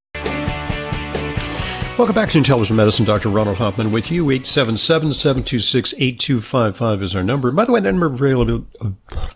Welcome 1.99 2.14
back 2.14 2.31
to 2.31 2.38
Intelligent 2.38 2.75
Medicine. 2.75 3.05
Dr. 3.05 3.29
Ronald 3.29 3.59
Hoffman 3.59 3.93
with 3.93 4.11
you. 4.11 4.25
877-726-8255 4.25 7.02
is 7.02 7.14
our 7.14 7.23
number. 7.23 7.52
By 7.52 7.67
the 7.67 7.73
way, 7.73 7.81
that 7.81 7.93
number 7.93 8.07
available, 8.07 8.67
uh, 8.81 8.93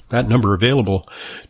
that 0.08 0.28
number 0.28 0.54
available 0.54 1.06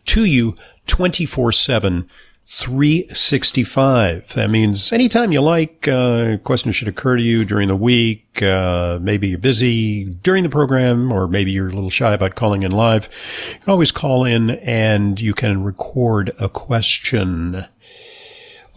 to 0.07 0.25
you 0.25 0.57
24-7 0.87 2.09
365. 2.49 4.33
That 4.33 4.49
means 4.49 4.93
anytime 4.93 5.33
you 5.33 5.41
like, 5.41 5.85
uh, 5.85 6.35
a 6.35 6.37
question 6.37 6.71
should 6.71 6.87
occur 6.87 7.17
to 7.17 7.21
you 7.21 7.43
during 7.43 7.67
the 7.67 7.75
week. 7.75 8.41
Uh, 8.41 8.99
maybe 9.01 9.27
you're 9.27 9.37
busy 9.37 10.05
during 10.05 10.43
the 10.43 10.49
program, 10.49 11.11
or 11.11 11.27
maybe 11.27 11.51
you're 11.51 11.67
a 11.67 11.73
little 11.73 11.89
shy 11.89 12.13
about 12.13 12.35
calling 12.35 12.63
in 12.63 12.71
live. 12.71 13.09
You 13.49 13.59
can 13.59 13.71
always 13.71 13.91
call 13.91 14.23
in 14.23 14.51
and 14.51 15.19
you 15.19 15.33
can 15.33 15.61
record 15.61 16.33
a 16.39 16.47
question. 16.47 17.65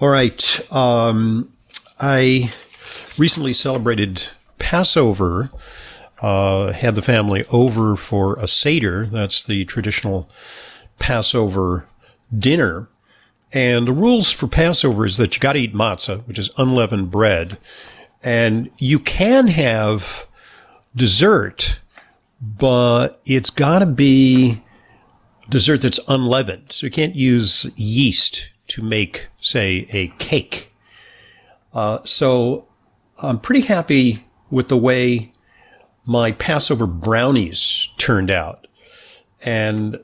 All 0.00 0.08
right. 0.08 0.72
Um, 0.72 1.52
I 2.00 2.52
recently 3.16 3.52
celebrated 3.52 4.28
Passover. 4.58 5.50
Uh, 6.20 6.72
had 6.72 6.96
the 6.96 7.02
family 7.02 7.44
over 7.50 7.96
for 7.96 8.34
a 8.40 8.48
Seder. 8.48 9.06
That's 9.06 9.44
the 9.44 9.64
traditional 9.64 10.28
Passover 10.98 11.86
dinner. 12.36 12.88
And 13.52 13.88
the 13.88 13.92
rules 13.92 14.30
for 14.30 14.46
Passover 14.46 15.04
is 15.04 15.16
that 15.16 15.34
you 15.34 15.40
got 15.40 15.54
to 15.54 15.60
eat 15.60 15.74
matzah, 15.74 16.26
which 16.26 16.38
is 16.38 16.50
unleavened 16.56 17.10
bread. 17.10 17.58
And 18.22 18.70
you 18.78 18.98
can 18.98 19.48
have 19.48 20.26
dessert, 20.94 21.80
but 22.40 23.20
it's 23.24 23.50
got 23.50 23.80
to 23.80 23.86
be 23.86 24.62
dessert 25.48 25.82
that's 25.82 26.00
unleavened. 26.06 26.66
So 26.70 26.86
you 26.86 26.92
can't 26.92 27.16
use 27.16 27.66
yeast 27.76 28.50
to 28.68 28.82
make, 28.82 29.28
say, 29.40 29.88
a 29.90 30.08
cake. 30.18 30.72
Uh, 31.72 31.98
so 32.04 32.66
I'm 33.18 33.40
pretty 33.40 33.62
happy 33.62 34.24
with 34.50 34.68
the 34.68 34.76
way 34.76 35.32
my 36.04 36.32
Passover 36.32 36.86
brownies 36.86 37.88
turned 37.98 38.30
out. 38.30 38.66
And 39.42 39.98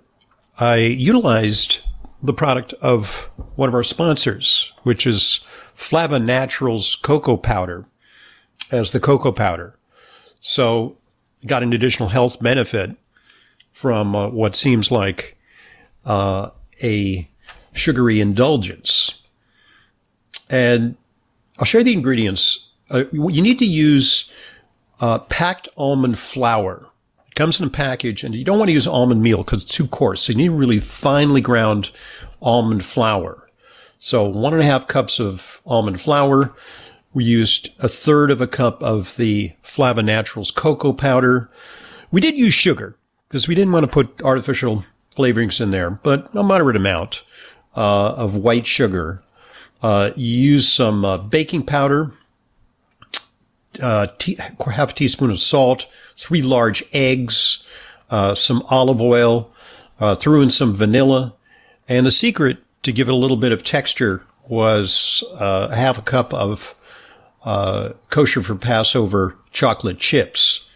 I 0.59 0.77
utilized 0.77 1.81
the 2.23 2.33
product 2.33 2.73
of 2.75 3.31
one 3.57 3.69
of 3.69 3.75
our 3.75 3.85
sponsors, 3.85 4.73
which 4.83 5.07
is 5.07 5.41
Flava 5.75 6.19
Naturals 6.19 6.97
cocoa 6.97 7.37
powder 7.37 7.85
as 8.71 8.93
the 8.93 9.01
cocoa 9.01 9.33
powder. 9.33 9.77
So 10.41 10.97
got 11.47 11.63
an 11.63 11.73
additional 11.73 12.09
health 12.09 12.41
benefit 12.41 12.97
from 13.73 14.15
uh, 14.15 14.29
what 14.29 14.57
seems 14.57 14.91
like 14.91 15.37
uh, 16.05 16.51
a 16.83 17.29
sugary 17.73 18.21
indulgence. 18.21 19.21
And 20.49 20.97
I'll 21.59 21.65
share 21.65 21.85
the 21.85 21.93
ingredients. 21.93 22.69
Uh, 22.91 23.05
you 23.13 23.43
need 23.43 23.59
to 23.59 23.67
use 23.67 24.31
uh, 25.01 25.19
packed 25.19 25.69
almond 25.77 26.19
flour 26.19 26.91
comes 27.37 27.61
in 27.61 27.67
a 27.67 27.71
package, 27.71 28.25
and 28.25 28.35
you 28.35 28.45
don't 28.45 28.59
want 28.59 28.69
to 28.69 28.73
use 28.73 28.87
almond 28.87 29.23
meal 29.23 29.39
because 29.39 29.63
it's 29.63 29.73
too 29.75 29.87
coarse. 29.87 30.23
So 30.23 30.33
you 30.33 30.39
need 30.39 30.49
really 30.49 30.81
finely 30.81 31.41
ground 31.41 31.93
almond 32.43 32.85
flour. 32.85 33.49
So 34.01 34.25
one 34.25 34.53
and 34.53 34.63
a 34.63 34.67
half 34.67 34.89
cups 34.89 35.21
of 35.21 35.61
almond 35.65 36.01
flour. 36.01 36.53
We 37.15 37.25
used 37.25 37.71
a 37.79 37.89
third 37.89 38.31
of 38.31 38.41
a 38.41 38.47
cup 38.47 38.83
of 38.83 39.17
the 39.17 39.53
Flava 39.63 40.03
Naturals 40.03 40.51
cocoa 40.51 40.93
powder. 40.93 41.49
We 42.11 42.21
did 42.21 42.37
use 42.37 42.55
sugar 42.55 42.97
because 43.29 43.49
we 43.49 43.55
didn't 43.55 43.73
want 43.73 43.85
to 43.85 43.93
put 43.93 44.23
artificial 44.23 44.85
flavorings 45.17 45.61
in 45.61 45.71
there, 45.71 45.91
but 45.91 46.29
a 46.35 46.43
moderate 46.43 46.77
amount 46.77 47.23
uh, 47.77 48.13
of 48.13 48.37
white 48.37 48.67
sugar. 48.67 49.23
Uh, 49.83 50.11
use 50.17 50.69
some 50.69 51.05
uh, 51.05 51.19
baking 51.19 51.63
powder, 51.63 52.13
uh, 53.81 54.09
half 54.71 54.91
a 54.91 54.95
teaspoon 54.95 55.31
of 55.31 55.41
salt, 55.41 55.87
three 56.19 56.43
large 56.43 56.85
eggs, 56.93 57.63
uh, 58.11 58.35
some 58.35 58.63
olive 58.71 59.01
oil, 59.01 59.51
uh, 60.01 60.15
threw 60.15 60.43
in 60.43 60.51
some 60.51 60.75
vanilla. 60.75 61.35
And 61.89 62.07
the 62.07 62.11
secret 62.11 62.59
to 62.83 62.93
give 62.93 63.09
it 63.09 63.13
a 63.13 63.17
little 63.17 63.37
bit 63.37 63.53
of 63.53 63.65
texture 63.65 64.23
was 64.49 65.25
uh, 65.35 65.69
half 65.69 65.99
a 65.99 66.03
cup 66.03 66.33
of 66.35 66.75
uh, 67.45 67.91
kosher 68.11 68.43
for 68.43 68.55
Passover 68.55 69.37
chocolate 69.53 69.99
chips. 69.99 70.67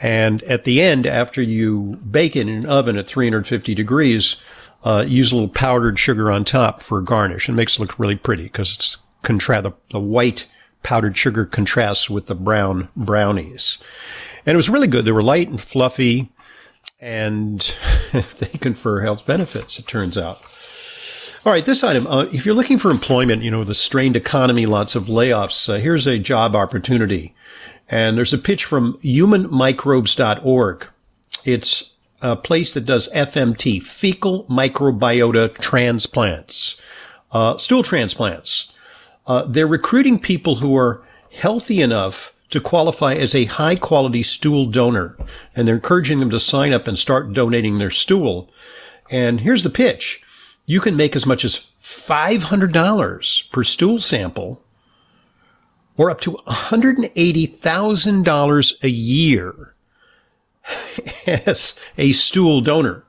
And 0.00 0.42
at 0.44 0.64
the 0.64 0.80
end, 0.80 1.06
after 1.06 1.42
you 1.42 1.98
bake 2.10 2.36
it 2.36 2.42
in 2.42 2.48
an 2.48 2.66
oven 2.66 2.96
at 2.96 3.08
350 3.08 3.74
degrees, 3.74 4.36
uh, 4.84 5.04
use 5.06 5.32
a 5.32 5.34
little 5.34 5.48
powdered 5.48 5.98
sugar 5.98 6.30
on 6.30 6.44
top 6.44 6.82
for 6.82 6.98
a 6.98 7.04
garnish. 7.04 7.48
It 7.48 7.52
makes 7.52 7.76
it 7.76 7.80
look 7.80 7.98
really 7.98 8.14
pretty 8.14 8.44
because 8.44 8.74
it's 8.74 8.98
contra- 9.22 9.62
the, 9.62 9.72
the 9.90 10.00
white 10.00 10.46
powdered 10.82 11.16
sugar 11.16 11.44
contrasts 11.44 12.08
with 12.08 12.26
the 12.26 12.34
brown 12.34 12.88
brownies. 12.96 13.78
And 14.46 14.54
it 14.54 14.56
was 14.56 14.68
really 14.68 14.86
good. 14.86 15.04
They 15.04 15.12
were 15.12 15.22
light 15.22 15.48
and 15.48 15.60
fluffy 15.60 16.30
and 17.00 17.74
they 18.38 18.58
confer 18.58 19.00
health 19.00 19.26
benefits, 19.26 19.78
it 19.78 19.86
turns 19.86 20.18
out. 20.18 20.40
All 21.46 21.52
right, 21.52 21.64
this 21.64 21.84
item, 21.84 22.06
uh, 22.06 22.26
if 22.32 22.44
you're 22.44 22.54
looking 22.54 22.78
for 22.78 22.90
employment, 22.90 23.42
you 23.42 23.50
know, 23.50 23.64
the 23.64 23.74
strained 23.74 24.16
economy, 24.16 24.66
lots 24.66 24.94
of 24.94 25.04
layoffs, 25.04 25.68
uh, 25.68 25.78
here's 25.78 26.06
a 26.06 26.18
job 26.18 26.56
opportunity. 26.56 27.34
And 27.88 28.18
there's 28.18 28.34
a 28.34 28.38
pitch 28.38 28.64
from 28.64 28.98
humanmicrobes.org. 29.02 30.86
It's 31.44 31.90
a 32.20 32.36
place 32.36 32.74
that 32.74 32.84
does 32.84 33.08
FMT, 33.14 33.82
fecal 33.82 34.44
microbiota 34.44 35.56
transplants, 35.58 36.76
uh, 37.32 37.56
stool 37.56 37.82
transplants. 37.82 38.72
Uh, 39.28 39.44
they're 39.46 39.68
recruiting 39.68 40.18
people 40.18 40.56
who 40.56 40.76
are 40.76 41.02
healthy 41.30 41.80
enough 41.82 42.34
to 42.50 42.60
qualify 42.60 43.14
as 43.14 43.34
a 43.34 43.44
high 43.44 43.76
quality 43.76 44.22
stool 44.22 44.66
donor. 44.66 45.16
And 45.54 45.68
they're 45.68 45.74
encouraging 45.74 46.18
them 46.18 46.30
to 46.30 46.40
sign 46.40 46.72
up 46.72 46.88
and 46.88 46.98
start 46.98 47.34
donating 47.34 47.76
their 47.78 47.90
stool. 47.90 48.50
And 49.10 49.40
here's 49.40 49.62
the 49.62 49.70
pitch. 49.70 50.22
You 50.64 50.80
can 50.80 50.96
make 50.96 51.14
as 51.14 51.26
much 51.26 51.44
as 51.44 51.66
$500 51.82 53.52
per 53.52 53.64
stool 53.64 54.00
sample 54.00 54.64
or 55.96 56.10
up 56.10 56.20
to 56.22 56.38
$180,000 56.46 58.82
a 58.82 58.88
year 58.88 59.74
as 61.26 61.78
a 61.98 62.12
stool 62.12 62.62
donor. 62.62 63.04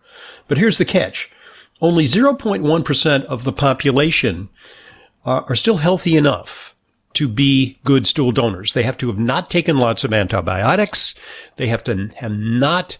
But 0.47 0.57
here's 0.57 0.79
the 0.79 0.85
catch. 0.85 1.31
Only 1.81 2.03
0.1% 2.05 3.25
of 3.25 3.45
the 3.45 3.53
population 3.53 4.49
are, 5.25 5.45
are 5.49 5.55
still 5.55 5.77
healthy 5.77 6.15
enough 6.15 6.75
to 7.13 7.27
be 7.27 7.77
good 7.83 8.07
stool 8.07 8.31
donors. 8.31 8.73
They 8.73 8.83
have 8.83 8.97
to 8.99 9.07
have 9.07 9.19
not 9.19 9.49
taken 9.49 9.77
lots 9.77 10.03
of 10.03 10.13
antibiotics. 10.13 11.15
They 11.57 11.67
have 11.67 11.83
to 11.85 12.09
have 12.17 12.38
not 12.38 12.97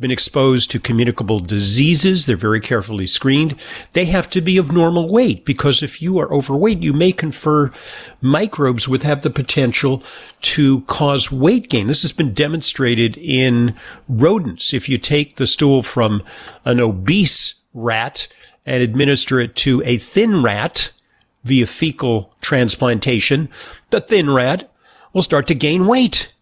been 0.00 0.10
exposed 0.12 0.70
to 0.70 0.78
communicable 0.78 1.40
diseases. 1.40 2.26
They're 2.26 2.36
very 2.36 2.60
carefully 2.60 3.06
screened. 3.06 3.56
They 3.94 4.04
have 4.04 4.30
to 4.30 4.40
be 4.40 4.56
of 4.56 4.70
normal 4.70 5.08
weight 5.08 5.44
because 5.44 5.82
if 5.82 6.00
you 6.00 6.18
are 6.18 6.32
overweight, 6.32 6.82
you 6.82 6.92
may 6.92 7.10
confer 7.10 7.72
microbes 8.20 8.86
which 8.86 9.02
have 9.02 9.22
the 9.22 9.30
potential 9.30 10.02
to 10.42 10.82
cause 10.82 11.32
weight 11.32 11.68
gain. 11.68 11.88
This 11.88 12.02
has 12.02 12.12
been 12.12 12.32
demonstrated 12.32 13.16
in 13.16 13.74
rodents. 14.08 14.72
If 14.72 14.88
you 14.88 14.98
take 14.98 15.36
the 15.36 15.48
stool 15.48 15.82
from 15.82 16.22
an 16.64 16.78
obese 16.78 17.54
rat 17.74 18.28
and 18.64 18.82
administer 18.82 19.40
it 19.40 19.56
to 19.56 19.82
a 19.84 19.98
thin 19.98 20.42
rat 20.42 20.92
via 21.44 21.66
fecal 21.66 22.34
transplantation, 22.40 23.48
the 23.90 24.00
thin 24.00 24.30
rat 24.30 24.70
will 25.12 25.22
start 25.22 25.46
to 25.48 25.54
gain 25.54 25.86
weight. 25.86 26.34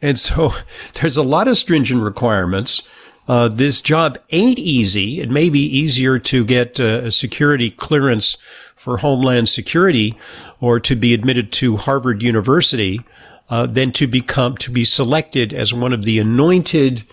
And 0.00 0.18
so 0.18 0.52
there's 0.94 1.16
a 1.16 1.22
lot 1.22 1.48
of 1.48 1.58
stringent 1.58 2.02
requirements. 2.02 2.82
Uh, 3.28 3.48
this 3.48 3.80
job 3.80 4.18
ain't 4.30 4.58
easy. 4.58 5.20
It 5.20 5.30
may 5.30 5.48
be 5.48 5.60
easier 5.60 6.18
to 6.18 6.44
get 6.44 6.80
uh, 6.80 7.02
a 7.04 7.10
security 7.10 7.70
clearance 7.70 8.36
for 8.74 8.96
Homeland 8.96 9.48
Security 9.48 10.16
or 10.60 10.80
to 10.80 10.96
be 10.96 11.14
admitted 11.14 11.52
to 11.52 11.76
Harvard 11.76 12.20
University 12.20 13.00
uh, 13.48 13.66
than 13.66 13.92
to 13.92 14.08
become 14.08 14.56
to 14.56 14.72
be 14.72 14.84
selected 14.84 15.52
as 15.52 15.72
one 15.72 15.92
of 15.92 16.04
the 16.04 16.18
anointed 16.18 17.04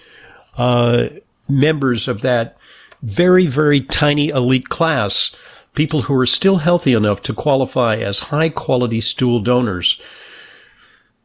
uh, 0.57 1.09
members 1.47 2.07
of 2.07 2.21
that 2.21 2.57
very 3.03 3.45
very 3.45 3.81
tiny 3.81 4.29
elite 4.29 4.69
class. 4.69 5.35
People 5.79 6.01
who 6.01 6.15
are 6.19 6.25
still 6.25 6.57
healthy 6.57 6.91
enough 6.91 7.21
to 7.21 7.33
qualify 7.33 7.95
as 7.95 8.19
high 8.19 8.49
quality 8.49 8.99
stool 8.99 9.39
donors. 9.39 9.97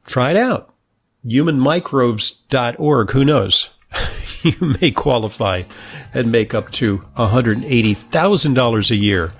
Try 0.06 0.30
it 0.30 0.36
out 0.36 0.72
humanmicrobes.org. 1.26 3.10
Who 3.10 3.24
knows? 3.24 3.70
you 4.44 4.54
may 4.80 4.92
qualify 4.92 5.64
and 6.12 6.30
make 6.30 6.54
up 6.54 6.70
to 6.70 6.98
$180,000 7.18 8.90
a 8.90 8.94
year 8.94 9.32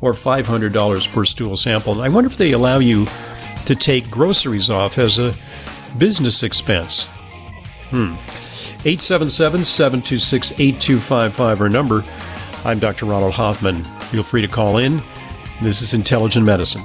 or 0.00 0.14
$500 0.14 1.12
per 1.12 1.24
stool 1.26 1.58
sample. 1.58 2.00
I 2.00 2.08
wonder 2.08 2.30
if 2.30 2.38
they 2.38 2.52
allow 2.52 2.78
you 2.78 3.06
to 3.66 3.74
take 3.74 4.10
groceries 4.10 4.70
off 4.70 4.96
as 4.96 5.18
a 5.18 5.34
business 5.98 6.42
expense. 6.42 7.02
Hmm. 7.90 8.14
877 8.86 9.66
726 9.66 10.52
8255, 10.52 11.60
our 11.60 11.68
number. 11.68 12.02
I'm 12.64 12.78
Dr. 12.78 13.04
Ronald 13.04 13.34
Hoffman. 13.34 13.84
Feel 14.10 14.22
free 14.22 14.42
to 14.42 14.48
call 14.48 14.78
in. 14.78 15.02
This 15.62 15.82
is 15.82 15.94
Intelligent 15.94 16.46
Medicine. 16.46 16.82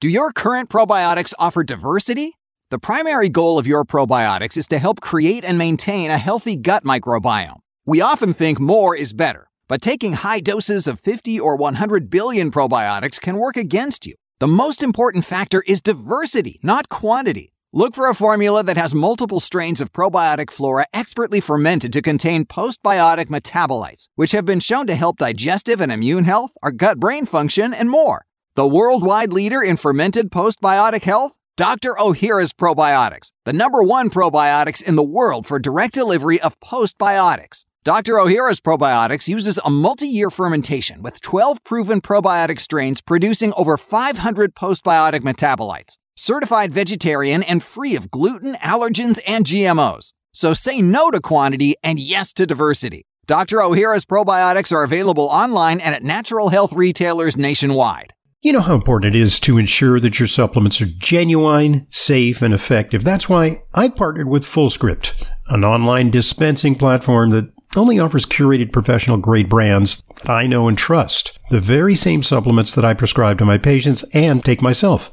Do 0.00 0.08
your 0.08 0.32
current 0.32 0.68
probiotics 0.68 1.32
offer 1.38 1.64
diversity? 1.64 2.34
The 2.70 2.78
primary 2.78 3.28
goal 3.28 3.58
of 3.58 3.66
your 3.66 3.84
probiotics 3.84 4.56
is 4.56 4.66
to 4.68 4.78
help 4.78 5.00
create 5.00 5.44
and 5.44 5.58
maintain 5.58 6.10
a 6.10 6.18
healthy 6.18 6.56
gut 6.56 6.84
microbiome. 6.84 7.60
We 7.86 8.00
often 8.00 8.32
think 8.32 8.60
more 8.60 8.94
is 8.94 9.12
better, 9.12 9.48
but 9.68 9.80
taking 9.80 10.12
high 10.12 10.40
doses 10.40 10.86
of 10.86 11.00
50 11.00 11.40
or 11.40 11.56
100 11.56 12.10
billion 12.10 12.50
probiotics 12.50 13.20
can 13.20 13.38
work 13.38 13.56
against 13.56 14.06
you. 14.06 14.14
The 14.38 14.46
most 14.48 14.82
important 14.82 15.24
factor 15.24 15.62
is 15.66 15.80
diversity, 15.80 16.60
not 16.62 16.88
quantity. 16.88 17.52
Look 17.74 17.94
for 17.94 18.08
a 18.08 18.14
formula 18.14 18.62
that 18.62 18.78
has 18.78 18.94
multiple 18.94 19.40
strains 19.40 19.82
of 19.82 19.92
probiotic 19.92 20.50
flora 20.50 20.86
expertly 20.94 21.38
fermented 21.38 21.92
to 21.92 22.00
contain 22.00 22.46
postbiotic 22.46 23.26
metabolites, 23.26 24.08
which 24.14 24.32
have 24.32 24.46
been 24.46 24.60
shown 24.60 24.86
to 24.86 24.94
help 24.94 25.18
digestive 25.18 25.78
and 25.78 25.92
immune 25.92 26.24
health, 26.24 26.56
our 26.62 26.72
gut 26.72 26.98
brain 26.98 27.26
function, 27.26 27.74
and 27.74 27.90
more. 27.90 28.24
The 28.54 28.66
worldwide 28.66 29.34
leader 29.34 29.62
in 29.62 29.76
fermented 29.76 30.30
postbiotic 30.30 31.02
health? 31.02 31.36
Dr. 31.58 31.94
Ohhira's 32.00 32.54
Probiotics, 32.54 33.32
the 33.44 33.52
number 33.52 33.82
one 33.82 34.08
probiotics 34.08 34.82
in 34.82 34.96
the 34.96 35.02
world 35.02 35.44
for 35.46 35.58
direct 35.58 35.92
delivery 35.92 36.40
of 36.40 36.58
postbiotics. 36.60 37.66
Dr. 37.84 38.14
Ohhira's 38.14 38.60
Probiotics 38.60 39.28
uses 39.28 39.58
a 39.62 39.68
multi 39.68 40.08
year 40.08 40.30
fermentation 40.30 41.02
with 41.02 41.20
12 41.20 41.62
proven 41.64 42.00
probiotic 42.00 42.60
strains 42.60 43.02
producing 43.02 43.52
over 43.58 43.76
500 43.76 44.54
postbiotic 44.54 45.20
metabolites, 45.20 45.98
certified 46.18 46.74
vegetarian 46.74 47.42
and 47.42 47.62
free 47.62 47.94
of 47.94 48.10
gluten, 48.10 48.54
allergens, 48.56 49.20
and 49.26 49.44
GMOs. 49.44 50.12
So 50.32 50.52
say 50.52 50.82
no 50.82 51.10
to 51.10 51.20
quantity 51.20 51.74
and 51.82 51.98
yes 51.98 52.32
to 52.34 52.46
diversity. 52.46 53.06
Dr. 53.26 53.58
Ohhira's 53.58 54.04
Probiotics 54.04 54.72
are 54.72 54.82
available 54.82 55.26
online 55.26 55.80
and 55.80 55.94
at 55.94 56.02
natural 56.02 56.48
health 56.48 56.72
retailers 56.72 57.36
nationwide. 57.36 58.14
You 58.40 58.52
know 58.52 58.60
how 58.60 58.74
important 58.74 59.14
it 59.14 59.20
is 59.20 59.40
to 59.40 59.58
ensure 59.58 60.00
that 60.00 60.20
your 60.20 60.28
supplements 60.28 60.80
are 60.80 60.86
genuine, 60.86 61.86
safe, 61.90 62.40
and 62.40 62.54
effective. 62.54 63.04
That's 63.04 63.28
why 63.28 63.62
I 63.74 63.88
partnered 63.88 64.28
with 64.28 64.44
FullScript, 64.44 65.22
an 65.48 65.64
online 65.64 66.10
dispensing 66.10 66.76
platform 66.76 67.30
that 67.30 67.50
only 67.76 67.98
offers 67.98 68.24
curated 68.24 68.72
professional 68.72 69.18
grade 69.18 69.48
brands 69.48 70.02
that 70.22 70.30
I 70.30 70.46
know 70.46 70.68
and 70.68 70.78
trust. 70.78 71.38
The 71.50 71.60
very 71.60 71.94
same 71.94 72.22
supplements 72.22 72.74
that 72.74 72.84
I 72.84 72.94
prescribe 72.94 73.38
to 73.38 73.44
my 73.44 73.58
patients 73.58 74.04
and 74.14 74.44
take 74.44 74.62
myself. 74.62 75.12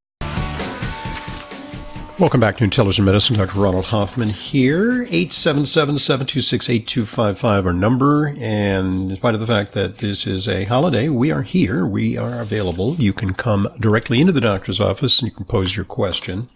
Welcome 2.21 2.39
back 2.39 2.55
to 2.57 2.63
Intelligent 2.63 3.07
Medicine. 3.07 3.35
Dr. 3.35 3.59
Ronald 3.59 3.85
Hoffman 3.85 4.29
here. 4.29 5.07
877-726-8255 5.07 7.65
our 7.65 7.73
number. 7.73 8.27
And 8.37 9.09
in 9.09 9.17
spite 9.17 9.33
of 9.33 9.39
the 9.39 9.47
fact 9.47 9.71
that 9.71 9.97
this 9.97 10.27
is 10.27 10.47
a 10.47 10.65
holiday, 10.65 11.09
we 11.09 11.31
are 11.31 11.41
here. 11.41 11.87
We 11.87 12.19
are 12.19 12.39
available. 12.39 12.93
You 12.97 13.11
can 13.11 13.33
come 13.33 13.67
directly 13.79 14.21
into 14.21 14.33
the 14.33 14.39
doctor's 14.39 14.79
office 14.79 15.19
and 15.19 15.31
you 15.31 15.35
can 15.35 15.45
pose 15.45 15.75
your 15.75 15.83
question. 15.83 16.47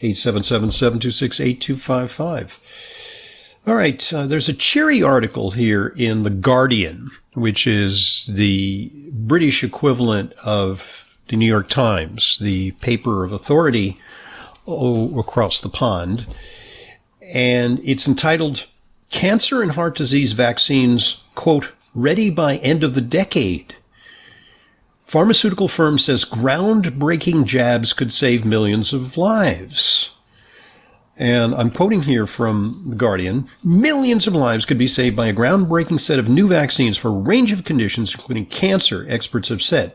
877-726-8255. 0.00 2.58
All 3.66 3.74
right. 3.74 4.12
Uh, 4.12 4.28
there's 4.28 4.48
a 4.48 4.54
cheery 4.54 5.02
article 5.02 5.50
here 5.50 5.88
in 5.88 6.22
The 6.22 6.30
Guardian, 6.30 7.10
which 7.32 7.66
is 7.66 8.30
the 8.32 8.92
British 9.10 9.64
equivalent 9.64 10.34
of 10.44 11.04
the 11.26 11.36
New 11.36 11.46
York 11.46 11.68
Times, 11.68 12.38
the 12.40 12.70
paper 12.80 13.24
of 13.24 13.32
authority 13.32 13.98
oh, 14.66 15.18
across 15.18 15.60
the 15.60 15.68
pond. 15.68 16.26
And 17.22 17.80
it's 17.84 18.06
entitled 18.06 18.66
Cancer 19.10 19.62
and 19.62 19.72
Heart 19.72 19.96
Disease 19.96 20.32
Vaccines, 20.32 21.22
quote, 21.34 21.72
ready 21.94 22.30
by 22.30 22.56
end 22.56 22.84
of 22.84 22.94
the 22.94 23.00
decade. 23.00 23.74
Pharmaceutical 25.04 25.68
firm 25.68 25.98
says 25.98 26.24
groundbreaking 26.24 27.44
jabs 27.44 27.92
could 27.92 28.12
save 28.12 28.44
millions 28.44 28.92
of 28.92 29.16
lives. 29.16 30.10
And 31.16 31.54
I'm 31.54 31.70
quoting 31.70 32.02
here 32.02 32.26
from 32.26 32.86
The 32.88 32.96
Guardian 32.96 33.48
millions 33.62 34.26
of 34.26 34.34
lives 34.34 34.64
could 34.64 34.78
be 34.78 34.88
saved 34.88 35.14
by 35.14 35.28
a 35.28 35.34
groundbreaking 35.34 36.00
set 36.00 36.18
of 36.18 36.28
new 36.28 36.48
vaccines 36.48 36.96
for 36.96 37.08
a 37.08 37.12
range 37.12 37.52
of 37.52 37.64
conditions, 37.64 38.12
including 38.12 38.46
cancer, 38.46 39.06
experts 39.08 39.48
have 39.48 39.62
said. 39.62 39.92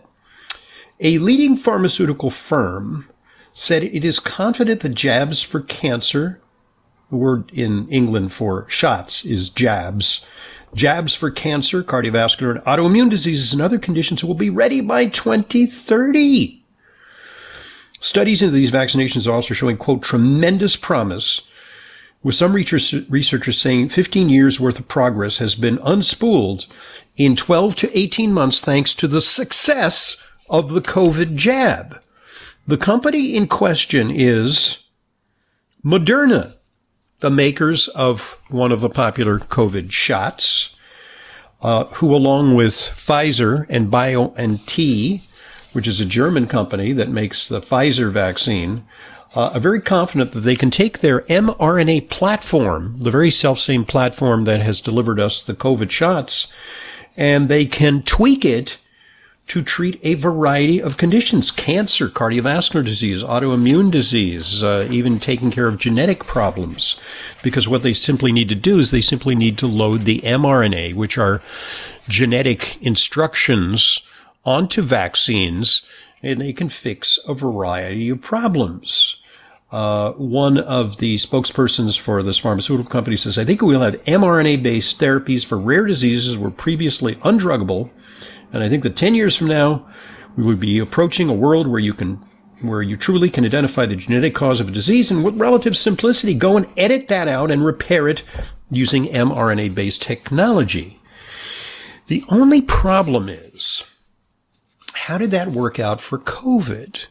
A 1.01 1.17
leading 1.17 1.57
pharmaceutical 1.57 2.29
firm 2.29 3.09
said 3.53 3.83
it 3.83 4.05
is 4.05 4.19
confident 4.19 4.81
that 4.81 4.89
jabs 4.89 5.41
for 5.41 5.61
cancer, 5.61 6.39
the 7.09 7.17
word 7.17 7.51
in 7.53 7.87
England 7.89 8.31
for 8.31 8.65
shots 8.69 9.25
is 9.25 9.49
jabs, 9.49 10.25
jabs 10.73 11.15
for 11.15 11.31
cancer, 11.31 11.83
cardiovascular, 11.83 12.51
and 12.51 12.63
autoimmune 12.65 13.09
diseases 13.09 13.53
and 13.53 13.61
other 13.61 13.79
conditions 13.79 14.23
will 14.23 14.35
be 14.35 14.49
ready 14.49 14.81
by 14.81 15.07
2030. 15.07 16.63
Studies 17.99 18.41
into 18.41 18.53
these 18.53 18.71
vaccinations 18.71 19.27
are 19.27 19.33
also 19.33 19.53
showing, 19.53 19.77
quote, 19.77 20.01
tremendous 20.01 20.75
promise, 20.75 21.41
with 22.23 22.35
some 22.35 22.53
researchers 22.53 23.59
saying 23.59 23.89
15 23.89 24.29
years 24.29 24.59
worth 24.59 24.79
of 24.79 24.87
progress 24.87 25.37
has 25.37 25.55
been 25.55 25.77
unspooled 25.79 26.67
in 27.17 27.35
12 27.35 27.75
to 27.77 27.97
18 27.97 28.33
months 28.33 28.61
thanks 28.61 28.93
to 28.95 29.07
the 29.07 29.21
success 29.21 30.21
of 30.49 30.71
the 30.71 30.81
COVID 30.81 31.35
jab. 31.35 32.01
The 32.69 32.77
company 32.77 33.35
in 33.35 33.47
question 33.47 34.11
is 34.11 34.77
Moderna, 35.83 36.55
the 37.19 37.31
makers 37.31 37.87
of 37.87 38.37
one 38.49 38.71
of 38.71 38.81
the 38.81 38.91
popular 38.91 39.39
COVID 39.39 39.91
shots, 39.91 40.75
uh, 41.63 41.85
who, 41.85 42.13
along 42.13 42.53
with 42.53 42.73
Pfizer 42.73 43.65
and 43.69 43.91
BioNTech, 43.91 45.21
which 45.73 45.87
is 45.87 45.99
a 45.99 46.05
German 46.05 46.45
company 46.45 46.93
that 46.93 47.09
makes 47.09 47.47
the 47.47 47.59
Pfizer 47.59 48.11
vaccine, 48.11 48.85
uh, 49.35 49.49
are 49.55 49.59
very 49.59 49.81
confident 49.81 50.33
that 50.33 50.41
they 50.41 50.55
can 50.55 50.69
take 50.69 50.99
their 50.99 51.21
mRNA 51.21 52.07
platform, 52.11 52.99
the 52.99 53.09
very 53.09 53.31
self 53.31 53.57
same 53.57 53.83
platform 53.83 54.43
that 54.43 54.61
has 54.61 54.79
delivered 54.79 55.19
us 55.19 55.43
the 55.43 55.55
COVID 55.55 55.89
shots, 55.89 56.45
and 57.17 57.49
they 57.49 57.65
can 57.65 58.03
tweak 58.03 58.45
it 58.45 58.77
to 59.49 59.63
treat 59.63 59.99
a 60.03 60.13
variety 60.13 60.81
of 60.81 60.97
conditions 60.97 61.49
cancer, 61.49 62.07
cardiovascular 62.07 62.85
disease, 62.85 63.23
autoimmune 63.23 63.89
disease, 63.89 64.63
uh, 64.63 64.87
even 64.91 65.19
taking 65.19 65.49
care 65.49 65.67
of 65.67 65.79
genetic 65.79 66.23
problems. 66.23 66.99
Because 67.41 67.67
what 67.67 67.81
they 67.81 67.93
simply 67.93 68.31
need 68.31 68.47
to 68.49 68.55
do 68.55 68.77
is 68.77 68.91
they 68.91 69.01
simply 69.01 69.35
need 69.35 69.57
to 69.57 69.67
load 69.67 70.05
the 70.05 70.21
mRNA, 70.21 70.93
which 70.93 71.17
are 71.17 71.41
genetic 72.07 72.81
instructions, 72.81 74.01
onto 74.45 74.83
vaccines, 74.83 75.81
and 76.21 76.39
they 76.39 76.53
can 76.53 76.69
fix 76.69 77.19
a 77.27 77.33
variety 77.33 78.09
of 78.09 78.21
problems. 78.21 79.17
Uh, 79.71 80.11
one 80.13 80.57
of 80.57 80.97
the 80.97 81.15
spokespersons 81.15 81.97
for 81.97 82.23
this 82.23 82.37
pharmaceutical 82.37 82.89
company 82.89 83.15
says, 83.15 83.37
I 83.37 83.45
think 83.45 83.61
we'll 83.61 83.81
have 83.81 84.03
mRNA 84.05 84.63
based 84.63 84.99
therapies 84.99 85.45
for 85.45 85.57
rare 85.57 85.85
diseases 85.85 86.37
were 86.37 86.51
previously 86.51 87.15
undruggable 87.15 87.89
and 88.51 88.63
I 88.63 88.69
think 88.69 88.83
that 88.83 88.95
10 88.95 89.15
years 89.15 89.35
from 89.35 89.47
now, 89.47 89.87
we 90.35 90.43
would 90.43 90.59
be 90.59 90.79
approaching 90.79 91.29
a 91.29 91.33
world 91.33 91.67
where 91.67 91.79
you 91.79 91.93
can 91.93 92.23
where 92.61 92.81
you 92.81 92.97
truly 92.97 93.29
can 93.29 93.45
identify 93.45 93.85
the 93.85 93.95
genetic 93.95 94.35
cause 94.35 94.59
of 94.59 94.67
a 94.67 94.71
disease 94.71 95.09
and 95.09 95.23
with 95.23 95.39
relative 95.39 95.77
simplicity 95.77 96.33
go 96.33 96.57
and 96.57 96.67
edit 96.75 97.07
that 97.07 97.25
out 97.25 97.51
and 97.51 97.63
repair 97.63 98.09
it 98.09 98.21
using 98.69 99.05
mRNA 99.05 99.73
based 99.73 100.01
technology. 100.01 100.99
The 102.07 102.23
only 102.29 102.61
problem 102.61 103.29
is 103.29 103.85
how 104.93 105.17
did 105.17 105.31
that 105.31 105.51
work 105.51 105.79
out 105.79 106.01
for 106.01 106.19
COVID? 106.19 107.05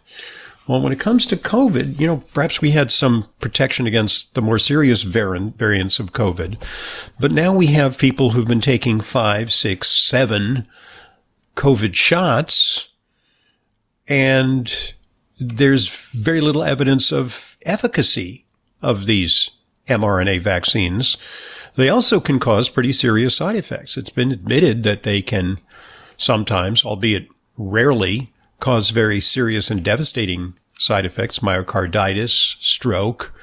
Well, 0.66 0.83
when 0.83 0.92
it 0.92 1.01
comes 1.01 1.24
to 1.27 1.37
COVID, 1.37 1.98
you 1.98 2.07
know, 2.07 2.22
perhaps 2.35 2.61
we 2.61 2.72
had 2.72 2.90
some 2.90 3.27
protection 3.40 3.87
against 3.87 4.35
the 4.35 4.42
more 4.42 4.59
serious 4.59 5.03
variants 5.03 5.98
of 5.98 6.12
COVID, 6.12 6.62
but 7.18 7.33
now 7.33 7.55
we 7.55 7.68
have 7.68 7.96
people 7.96 8.31
who've 8.31 8.46
been 8.46 8.61
taking 8.61 9.01
five, 9.01 9.51
six, 9.51 9.88
seven 9.88 10.66
COVID 11.59 11.92
shots, 11.92 12.88
and 14.07 14.94
there's 15.40 15.88
very 15.88 16.40
little 16.40 16.62
evidence 16.62 17.11
of 17.11 17.57
efficacy 17.66 18.47
of 18.81 19.07
these 19.07 19.51
mRNA 19.88 20.40
vaccines. 20.40 21.16
They 21.75 21.88
also 21.88 22.21
can 22.21 22.38
cause 22.38 22.68
pretty 22.68 22.92
serious 22.92 23.35
side 23.35 23.57
effects. 23.57 23.97
It's 23.97 24.09
been 24.09 24.31
admitted 24.31 24.85
that 24.85 25.03
they 25.03 25.21
can 25.21 25.59
sometimes, 26.16 26.85
albeit 26.85 27.27
rarely, 27.57 28.33
cause 28.61 28.90
very 28.90 29.21
serious 29.21 29.68
and 29.68 29.83
devastating 29.83 30.55
side 30.79 31.05
effects, 31.05 31.40
myocarditis, 31.40 32.57
stroke, 32.61 33.35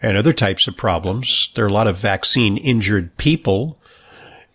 and 0.00 0.16
other 0.16 0.32
types 0.32 0.66
of 0.66 0.76
problems. 0.76 1.50
There 1.54 1.66
are 1.66 1.68
a 1.68 1.72
lot 1.72 1.86
of 1.86 1.98
vaccine 1.98 2.56
injured 2.56 3.18
people 3.18 3.78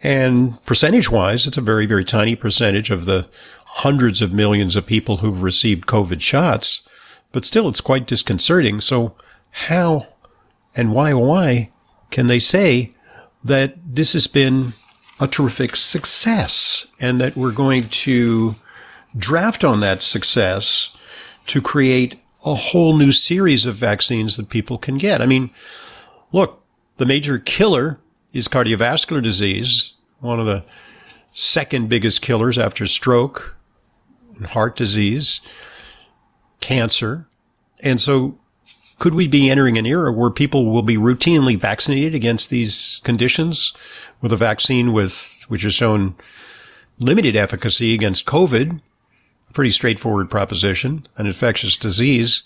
and 0.04 0.64
percentage 0.66 1.10
wise, 1.10 1.46
it's 1.46 1.58
a 1.58 1.62
very, 1.62 1.86
very 1.86 2.04
tiny 2.04 2.36
percentage 2.36 2.90
of 2.90 3.06
the 3.06 3.28
hundreds 3.66 4.22
of 4.22 4.34
millions 4.34 4.76
of 4.76 4.86
people 4.86 5.18
who've 5.18 5.42
received 5.42 5.88
COVID 5.88 6.22
shots, 6.22 6.82
but 7.32 7.46
still 7.46 7.70
it's 7.70 7.82
quite 7.82 8.08
disconcerting. 8.08 8.82
So 8.82 9.16
how 9.52 10.08
and 10.76 10.92
why, 10.92 11.14
why 11.14 11.72
can 12.10 12.28
they 12.28 12.40
say 12.40 12.94
that 13.44 13.76
this 13.86 14.14
has 14.14 14.28
been 14.28 14.74
a 15.20 15.28
terrific 15.28 15.76
success 15.76 16.88
and 17.00 17.22
that 17.22 17.36
we're 17.36 17.52
going 17.52 17.88
to 17.90 18.56
draft 19.18 19.64
on 19.64 19.82
that 19.82 20.02
success 20.02 20.96
to 21.48 21.62
create 21.62 22.20
a 22.44 22.56
whole 22.56 22.98
new 22.98 23.12
series 23.12 23.66
of 23.66 23.76
vaccines 23.76 24.36
that 24.36 24.50
people 24.50 24.78
can 24.78 24.98
get? 24.98 25.22
I 25.22 25.26
mean, 25.26 25.52
look, 26.32 26.64
the 26.98 27.06
major 27.06 27.38
killer 27.38 28.00
is 28.34 28.48
cardiovascular 28.48 29.22
disease, 29.22 29.94
one 30.20 30.40
of 30.40 30.46
the 30.46 30.64
second 31.34 31.90
biggest 31.90 32.22
killers 32.22 32.58
after 32.58 32.86
stroke 32.88 33.56
and 34.36 34.48
heart 34.48 34.76
disease, 34.76 35.42
cancer. 36.60 37.28
And 37.84 38.00
so 38.00 38.38
could 39.00 39.16
we 39.16 39.28
be 39.28 39.50
entering 39.50 39.78
an 39.78 39.86
era 39.86 40.12
where 40.12 40.30
people 40.30 40.72
will 40.72 40.84
be 40.84 40.98
routinely 40.98 41.58
vaccinated 41.58 42.14
against 42.14 42.50
these 42.50 43.02
conditions 43.04 43.74
with 44.22 44.32
a 44.32 44.38
vaccine 44.38 44.94
with, 44.94 45.44
which 45.48 45.64
has 45.64 45.74
shown 45.74 46.16
limited 47.00 47.36
efficacy 47.36 47.94
against 47.94 48.26
COVID? 48.26 48.80
Pretty 49.54 49.72
straightforward 49.72 50.30
proposition, 50.30 51.08
an 51.18 51.26
infectious 51.26 51.76
disease, 51.76 52.44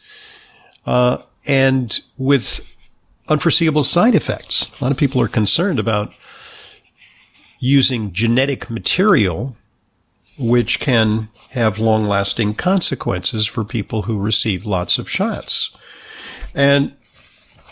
uh, 0.86 1.18
and 1.46 2.02
with 2.18 2.62
unforeseeable 3.28 3.84
side 3.84 4.16
effects. 4.16 4.68
A 4.80 4.84
lot 4.84 4.92
of 4.92 4.98
people 4.98 5.22
are 5.22 5.28
concerned 5.28 5.80
about 5.80 6.14
using 7.60 8.12
genetic 8.12 8.70
material, 8.70 9.56
which 10.38 10.80
can 10.80 11.30
have 11.52 11.80
long 11.80 12.06
lasting 12.06 12.54
consequences 12.54 13.48
for 13.48 13.64
people 13.64 14.04
who 14.04 14.20
receive 14.20 14.66
lots 14.66 14.98
of 14.98 15.10
shots. 15.10 15.76
And 16.54 16.94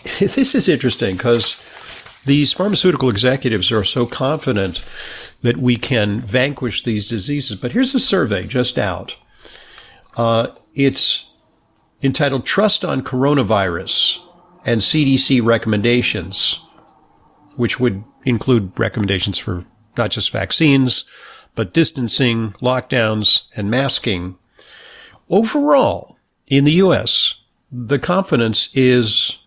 this 0.20 0.56
is 0.56 0.68
interesting 0.68 1.18
because 1.18 1.58
these 2.26 2.54
pharmaceutical 2.54 3.10
executives 3.10 3.72
are 3.72 3.84
so 3.84 4.06
confident 4.06 4.84
that 5.42 5.58
we 5.58 5.76
can 5.76 6.22
vanquish 6.22 6.84
these 6.84 7.06
diseases. 7.06 7.60
But 7.60 7.74
here's 7.74 7.94
a 7.94 8.00
survey 8.00 8.48
just 8.48 8.78
out. 8.78 9.18
Uh, 10.16 10.48
it's 10.74 11.30
entitled 12.02 12.46
Trust 12.46 12.86
on 12.86 13.02
Coronavirus 13.02 14.20
and 14.66 14.82
CDC 14.82 15.44
Recommendations, 15.44 16.60
which 17.56 17.80
would 17.80 18.04
include 18.26 18.78
recommendations 18.80 19.38
for 19.38 19.66
not 19.98 20.12
just 20.12 20.32
vaccines, 20.32 21.06
but 21.56 21.74
distancing, 21.74 22.52
lockdowns, 22.54 23.44
and 23.56 23.70
masking. 23.70 24.38
Overall, 25.30 26.18
in 26.48 26.64
the 26.64 26.72
U.S., 26.74 27.36
the 27.72 28.00
confidence 28.00 28.70
is 28.74 29.38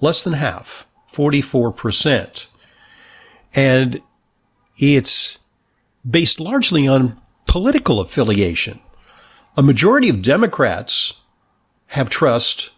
less 0.00 0.22
than 0.22 0.34
half, 0.34 0.86
44%. 1.12 2.46
And 3.54 4.00
it's 4.76 5.38
based 6.08 6.40
largely 6.40 6.88
on 6.88 7.20
political 7.46 8.00
affiliation. 8.00 8.80
A 9.56 9.62
majority 9.62 10.08
of 10.08 10.22
Democrats 10.22 11.14
have 11.88 12.10
trust 12.10 12.70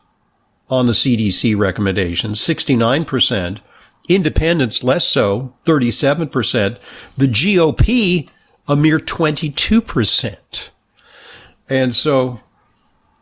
on 0.69 0.87
the 0.87 0.93
CDC 0.93 1.57
recommendations, 1.57 2.41
69%. 2.41 3.61
Independents 4.09 4.85
less 4.85 5.07
so, 5.07 5.55
37%. 5.65 6.79
The 7.17 7.27
GOP, 7.27 8.29
a 8.69 8.77
mere 8.77 8.99
22%. 8.99 10.71
And 11.69 11.95
so, 11.95 12.41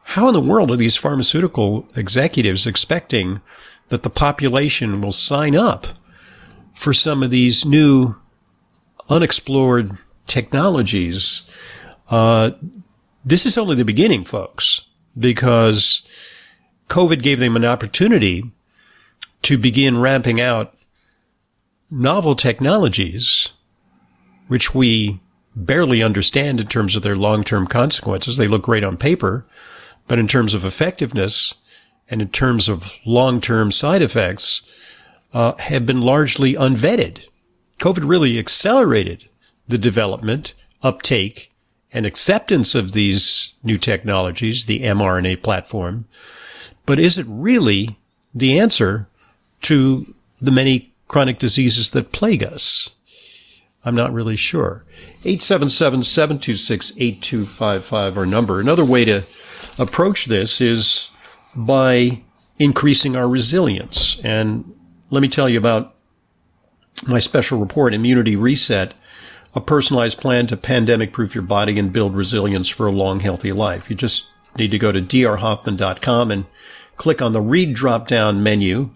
how 0.02 0.28
in 0.28 0.34
the 0.34 0.40
world 0.40 0.70
are 0.70 0.76
these 0.76 0.96
pharmaceutical 0.96 1.88
executives 1.96 2.66
expecting 2.66 3.40
that 3.88 4.02
the 4.02 4.10
population 4.10 5.00
will 5.00 5.12
sign 5.12 5.56
up 5.56 5.86
for 6.74 6.92
some 6.92 7.22
of 7.22 7.30
these 7.30 7.64
new 7.64 8.14
unexplored 9.08 9.96
technologies? 10.26 11.42
Uh, 12.10 12.50
this 13.24 13.46
is 13.46 13.56
only 13.56 13.74
the 13.74 13.84
beginning, 13.84 14.24
folks, 14.24 14.82
because 15.18 16.02
COVID 16.94 17.22
gave 17.22 17.40
them 17.40 17.56
an 17.56 17.64
opportunity 17.64 18.52
to 19.42 19.58
begin 19.58 20.00
ramping 20.00 20.40
out 20.40 20.76
novel 21.90 22.36
technologies, 22.36 23.48
which 24.46 24.76
we 24.76 25.18
barely 25.56 26.04
understand 26.04 26.60
in 26.60 26.68
terms 26.68 26.94
of 26.94 27.02
their 27.02 27.16
long-term 27.16 27.66
consequences. 27.66 28.36
They 28.36 28.46
look 28.46 28.62
great 28.62 28.84
on 28.84 28.96
paper, 28.96 29.44
but 30.06 30.20
in 30.20 30.28
terms 30.28 30.54
of 30.54 30.64
effectiveness 30.64 31.54
and 32.08 32.22
in 32.22 32.28
terms 32.28 32.68
of 32.68 32.92
long-term 33.04 33.72
side 33.72 34.00
effects, 34.00 34.62
uh, 35.32 35.56
have 35.58 35.84
been 35.84 36.00
largely 36.00 36.54
unvetted. 36.54 37.26
COVID 37.80 38.08
really 38.08 38.38
accelerated 38.38 39.28
the 39.66 39.78
development, 39.78 40.54
uptake, 40.80 41.50
and 41.92 42.06
acceptance 42.06 42.76
of 42.76 42.92
these 42.92 43.54
new 43.64 43.78
technologies, 43.78 44.66
the 44.66 44.82
mRNA 44.82 45.42
platform. 45.42 46.06
But 46.86 46.98
is 46.98 47.18
it 47.18 47.26
really 47.28 47.98
the 48.34 48.58
answer 48.58 49.06
to 49.62 50.14
the 50.40 50.50
many 50.50 50.92
chronic 51.08 51.38
diseases 51.38 51.90
that 51.90 52.12
plague 52.12 52.42
us? 52.42 52.88
I'm 53.84 53.94
not 53.94 54.12
really 54.12 54.36
sure. 54.36 54.84
877-726-8255 55.24 58.16
our 58.16 58.26
number. 58.26 58.60
Another 58.60 58.84
way 58.84 59.04
to 59.04 59.22
approach 59.78 60.26
this 60.26 60.60
is 60.60 61.10
by 61.54 62.20
increasing 62.58 63.16
our 63.16 63.28
resilience. 63.28 64.18
And 64.24 64.74
let 65.10 65.22
me 65.22 65.28
tell 65.28 65.48
you 65.48 65.58
about 65.58 65.94
my 67.06 67.18
special 67.18 67.58
report, 67.58 67.94
Immunity 67.94 68.36
Reset, 68.36 68.94
a 69.54 69.60
personalized 69.60 70.18
plan 70.18 70.46
to 70.48 70.56
pandemic 70.56 71.12
proof 71.12 71.34
your 71.34 71.42
body 71.42 71.78
and 71.78 71.92
build 71.92 72.14
resilience 72.14 72.68
for 72.68 72.86
a 72.86 72.92
long, 72.92 73.20
healthy 73.20 73.52
life. 73.52 73.90
You 73.90 73.96
just 73.96 74.26
need 74.56 74.70
to 74.70 74.78
go 74.78 74.92
to 74.92 75.00
drhoffman.com 75.00 76.30
and 76.30 76.46
click 76.96 77.20
on 77.20 77.32
the 77.32 77.40
read 77.40 77.74
drop 77.74 78.08
down 78.08 78.42
menu, 78.42 78.90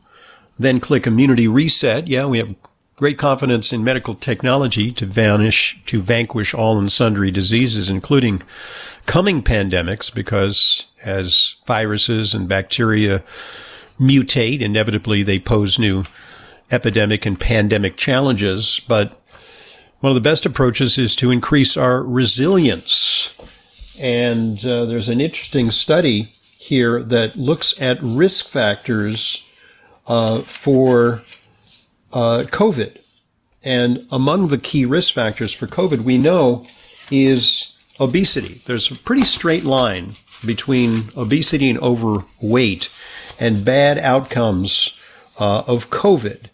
then 0.58 0.80
click 0.80 1.06
immunity 1.06 1.48
reset. 1.48 2.08
Yeah, 2.08 2.26
we 2.26 2.38
have 2.38 2.54
great 2.96 3.18
confidence 3.18 3.72
in 3.72 3.84
medical 3.84 4.14
technology 4.14 4.90
to 4.90 5.06
vanish, 5.06 5.80
to 5.86 6.02
vanquish 6.02 6.52
all 6.52 6.78
and 6.78 6.90
sundry 6.90 7.30
diseases, 7.30 7.88
including 7.88 8.42
coming 9.06 9.42
pandemics, 9.42 10.12
because 10.12 10.86
as 11.04 11.54
viruses 11.66 12.34
and 12.34 12.48
bacteria 12.48 13.22
mutate, 14.00 14.60
inevitably 14.60 15.22
they 15.22 15.38
pose 15.38 15.78
new 15.78 16.04
epidemic 16.70 17.24
and 17.24 17.38
pandemic 17.38 17.96
challenges. 17.96 18.80
But 18.88 19.20
one 20.00 20.10
of 20.10 20.14
the 20.14 20.20
best 20.20 20.44
approaches 20.46 20.98
is 20.98 21.16
to 21.16 21.30
increase 21.30 21.76
our 21.76 22.02
resilience. 22.02 23.32
And 23.98 24.64
uh, 24.64 24.84
there's 24.84 25.08
an 25.08 25.20
interesting 25.20 25.70
study 25.70 26.32
here 26.56 27.02
that 27.02 27.36
looks 27.36 27.80
at 27.80 27.98
risk 28.02 28.48
factors 28.48 29.42
uh, 30.06 30.42
for 30.42 31.22
uh, 32.12 32.44
COVID. 32.48 32.98
And 33.62 34.06
among 34.10 34.48
the 34.48 34.58
key 34.58 34.84
risk 34.84 35.14
factors 35.14 35.52
for 35.52 35.66
COVID, 35.66 36.02
we 36.02 36.16
know 36.18 36.66
is 37.10 37.74
obesity. 38.00 38.62
There's 38.66 38.90
a 38.90 38.94
pretty 38.94 39.24
straight 39.24 39.64
line 39.64 40.14
between 40.44 41.10
obesity 41.16 41.68
and 41.68 41.78
overweight 41.80 42.88
and 43.40 43.64
bad 43.64 43.98
outcomes 43.98 44.96
uh, 45.38 45.64
of 45.66 45.90
COVID. 45.90 46.46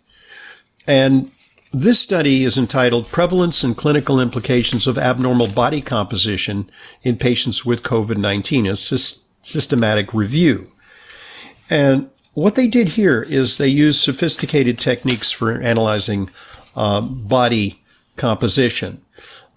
And 0.86 1.30
this 1.74 1.98
study 1.98 2.44
is 2.44 2.56
entitled 2.56 3.08
Prevalence 3.08 3.64
and 3.64 3.76
Clinical 3.76 4.20
Implications 4.20 4.86
of 4.86 4.96
Abnormal 4.96 5.48
Body 5.48 5.80
Composition 5.80 6.70
in 7.02 7.16
Patients 7.16 7.64
with 7.64 7.82
COVID-19, 7.82 8.70
a 8.70 8.76
sy- 8.76 9.20
systematic 9.42 10.14
review. 10.14 10.70
And 11.68 12.08
what 12.34 12.54
they 12.54 12.68
did 12.68 12.90
here 12.90 13.22
is 13.22 13.56
they 13.56 13.66
used 13.66 14.00
sophisticated 14.00 14.78
techniques 14.78 15.32
for 15.32 15.60
analyzing 15.60 16.30
uh, 16.76 17.00
body 17.00 17.82
composition. 18.16 19.02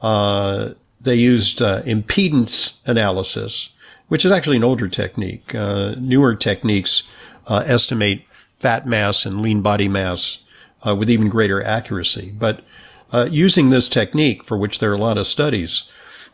Uh, 0.01 0.69
they 0.99 1.15
used 1.15 1.61
uh, 1.61 1.83
impedance 1.83 2.77
analysis, 2.87 3.69
which 4.07 4.25
is 4.25 4.31
actually 4.31 4.57
an 4.57 4.63
older 4.63 4.87
technique. 4.87 5.53
Uh, 5.53 5.93
newer 5.99 6.33
techniques 6.33 7.03
uh, 7.45 7.63
estimate 7.67 8.23
fat 8.57 8.87
mass 8.87 9.23
and 9.23 9.43
lean 9.43 9.61
body 9.61 9.87
mass 9.87 10.39
uh, 10.85 10.95
with 10.95 11.09
even 11.09 11.29
greater 11.29 11.61
accuracy. 11.61 12.33
But 12.37 12.63
uh, 13.11 13.27
using 13.31 13.69
this 13.69 13.89
technique, 13.89 14.43
for 14.43 14.57
which 14.57 14.79
there 14.79 14.91
are 14.91 14.95
a 14.95 14.99
lot 14.99 15.17
of 15.17 15.27
studies, 15.27 15.83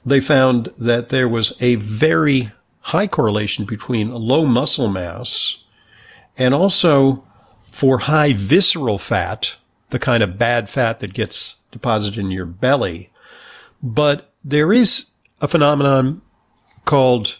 they 0.06 0.20
found 0.20 0.74
that 0.78 1.10
there 1.10 1.30
was 1.30 1.54
a 1.62 1.76
very 1.76 2.52
high 2.82 3.08
correlation 3.08 3.66
between 3.66 4.12
low 4.12 4.46
muscle 4.46 4.90
mass 4.90 5.64
and 6.38 6.54
also 6.54 7.24
for 7.72 8.00
high 8.00 8.34
visceral 8.34 8.98
fat, 8.98 9.56
the 9.92 10.00
kind 10.00 10.22
of 10.22 10.38
bad 10.38 10.70
fat 10.70 11.00
that 11.00 11.14
gets 11.14 11.56
deposited 11.72 12.20
in 12.20 12.32
your 12.32 12.46
belly. 12.46 13.10
But 13.82 14.32
there 14.44 14.74
is 14.74 15.08
a 15.42 15.48
phenomenon 15.48 16.22
called 16.86 17.40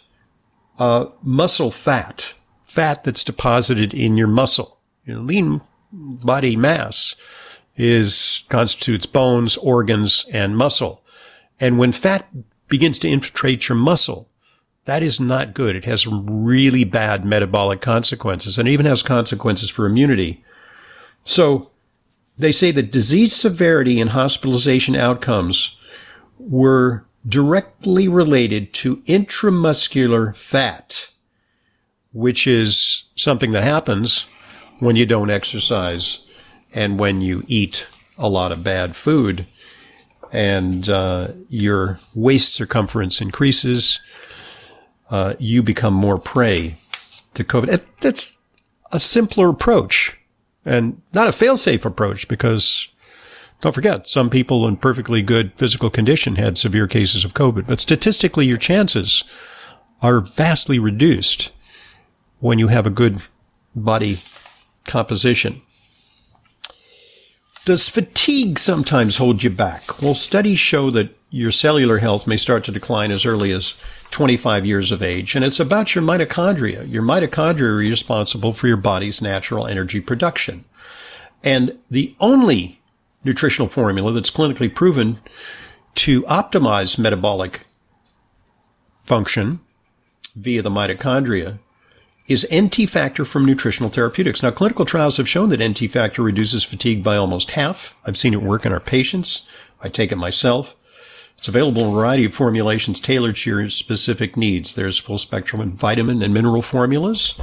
uh, 0.78 1.06
muscle 1.22 1.70
fat, 1.70 2.34
fat 2.62 3.04
that's 3.04 3.24
deposited 3.24 3.92
in 3.94 4.16
your 4.16 4.26
muscle. 4.26 4.78
Lean 5.06 5.60
body 5.94 6.56
mass 6.56 7.14
is 7.76 8.44
constitutes 8.48 9.06
bones, 9.06 9.56
organs, 9.56 10.24
and 10.32 10.56
muscle. 10.56 11.04
And 11.60 11.78
when 11.78 11.92
fat 11.92 12.28
begins 12.68 12.98
to 13.00 13.08
infiltrate 13.08 13.68
your 13.68 13.76
muscle, 13.76 14.28
that 14.84 15.02
is 15.02 15.18
not 15.18 15.54
good. 15.54 15.76
It 15.76 15.84
has 15.84 16.06
really 16.06 16.84
bad 16.84 17.24
metabolic 17.24 17.80
consequences 17.80 18.58
and 18.58 18.68
even 18.68 18.86
has 18.86 19.02
consequences 19.02 19.70
for 19.70 19.86
immunity. 19.86 20.44
So 21.24 21.70
they 22.36 22.52
say 22.52 22.70
that 22.72 22.92
disease 22.92 23.34
severity 23.34 24.00
and 24.00 24.10
hospitalization 24.10 24.94
outcomes 24.94 25.76
were 26.38 27.04
directly 27.26 28.08
related 28.08 28.74
to 28.74 28.96
intramuscular 29.06 30.36
fat, 30.36 31.08
which 32.12 32.46
is 32.46 33.04
something 33.16 33.52
that 33.52 33.64
happens 33.64 34.26
when 34.84 34.96
you 34.96 35.06
don't 35.06 35.30
exercise 35.30 36.18
and 36.74 36.98
when 36.98 37.20
you 37.20 37.42
eat 37.48 37.86
a 38.18 38.28
lot 38.28 38.52
of 38.52 38.62
bad 38.62 38.94
food 38.94 39.46
and 40.30 40.88
uh, 40.88 41.28
your 41.48 41.98
waist 42.14 42.52
circumference 42.52 43.20
increases, 43.20 44.00
uh, 45.10 45.34
you 45.38 45.62
become 45.62 45.94
more 45.94 46.18
prey 46.18 46.76
to 47.32 47.44
COVID. 47.44 47.80
That's 48.00 48.36
a 48.92 49.00
simpler 49.00 49.48
approach 49.48 50.18
and 50.64 51.00
not 51.12 51.28
a 51.28 51.32
fail-safe 51.32 51.84
approach 51.84 52.28
because 52.28 52.88
don't 53.60 53.72
forget, 53.72 54.06
some 54.08 54.28
people 54.28 54.68
in 54.68 54.76
perfectly 54.76 55.22
good 55.22 55.52
physical 55.56 55.88
condition 55.88 56.36
had 56.36 56.58
severe 56.58 56.86
cases 56.86 57.24
of 57.24 57.32
COVID, 57.32 57.66
but 57.66 57.80
statistically 57.80 58.44
your 58.44 58.58
chances 58.58 59.24
are 60.02 60.20
vastly 60.20 60.78
reduced 60.78 61.52
when 62.40 62.58
you 62.58 62.68
have 62.68 62.86
a 62.86 62.90
good 62.90 63.22
body 63.74 64.20
composition. 64.84 65.62
Does 67.64 67.88
fatigue 67.88 68.58
sometimes 68.58 69.16
hold 69.16 69.42
you 69.42 69.50
back? 69.50 70.02
Well, 70.02 70.14
studies 70.14 70.58
show 70.58 70.90
that 70.90 71.16
your 71.30 71.50
cellular 71.50 71.98
health 71.98 72.26
may 72.26 72.36
start 72.36 72.62
to 72.64 72.72
decline 72.72 73.10
as 73.10 73.24
early 73.24 73.50
as 73.50 73.74
25 74.10 74.66
years 74.66 74.92
of 74.92 75.02
age, 75.02 75.34
and 75.34 75.44
it's 75.44 75.58
about 75.58 75.94
your 75.94 76.04
mitochondria. 76.04 76.90
Your 76.90 77.02
mitochondria 77.02 77.62
are 77.62 77.76
responsible 77.76 78.52
for 78.52 78.68
your 78.68 78.76
body's 78.76 79.22
natural 79.22 79.66
energy 79.66 80.00
production. 80.00 80.64
And 81.42 81.78
the 81.90 82.14
only 82.20 82.80
nutritional 83.24 83.68
formula 83.68 84.12
that's 84.12 84.30
clinically 84.30 84.72
proven 84.72 85.18
to 85.94 86.22
optimize 86.24 86.98
metabolic 86.98 87.66
function 89.04 89.60
via 90.36 90.62
the 90.62 90.70
mitochondria 90.70 91.58
is 92.26 92.46
NT 92.52 92.88
factor 92.88 93.24
from 93.24 93.44
nutritional 93.44 93.90
therapeutics. 93.90 94.42
Now, 94.42 94.50
clinical 94.50 94.86
trials 94.86 95.18
have 95.18 95.28
shown 95.28 95.50
that 95.50 95.62
NT 95.62 95.90
factor 95.90 96.22
reduces 96.22 96.64
fatigue 96.64 97.02
by 97.02 97.16
almost 97.16 97.52
half. 97.52 97.94
I've 98.06 98.16
seen 98.16 98.32
it 98.32 98.42
work 98.42 98.64
in 98.64 98.72
our 98.72 98.80
patients. 98.80 99.42
I 99.82 99.90
take 99.90 100.10
it 100.10 100.16
myself. 100.16 100.74
It's 101.36 101.48
available 101.48 101.82
in 101.82 101.88
a 101.88 101.94
variety 101.94 102.24
of 102.24 102.32
formulations 102.32 102.98
tailored 102.98 103.36
to 103.36 103.50
your 103.50 103.68
specific 103.68 104.36
needs. 104.36 104.74
There's 104.74 104.98
full 104.98 105.18
spectrum 105.18 105.60
and 105.60 105.74
vitamin 105.74 106.22
and 106.22 106.32
mineral 106.32 106.62
formulas 106.62 107.34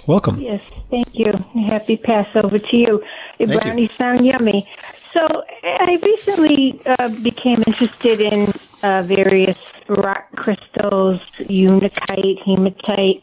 Welcome. 0.06 0.40
Yes, 0.40 0.62
thank 0.90 1.08
you. 1.18 1.32
Happy 1.68 1.96
Passover 1.96 2.58
to 2.58 2.76
you. 2.76 3.02
The 3.38 3.46
Thank 3.46 3.62
brownies 3.62 3.90
sound 3.92 4.26
yummy. 4.26 4.68
So 5.14 5.44
I 5.62 5.98
recently 6.02 6.80
uh, 6.84 7.08
became 7.22 7.62
interested 7.66 8.20
in 8.20 8.52
uh, 8.82 9.02
various 9.02 9.56
rock 9.88 10.26
crystals, 10.36 11.20
unakite, 11.48 12.38
hematite, 12.44 13.22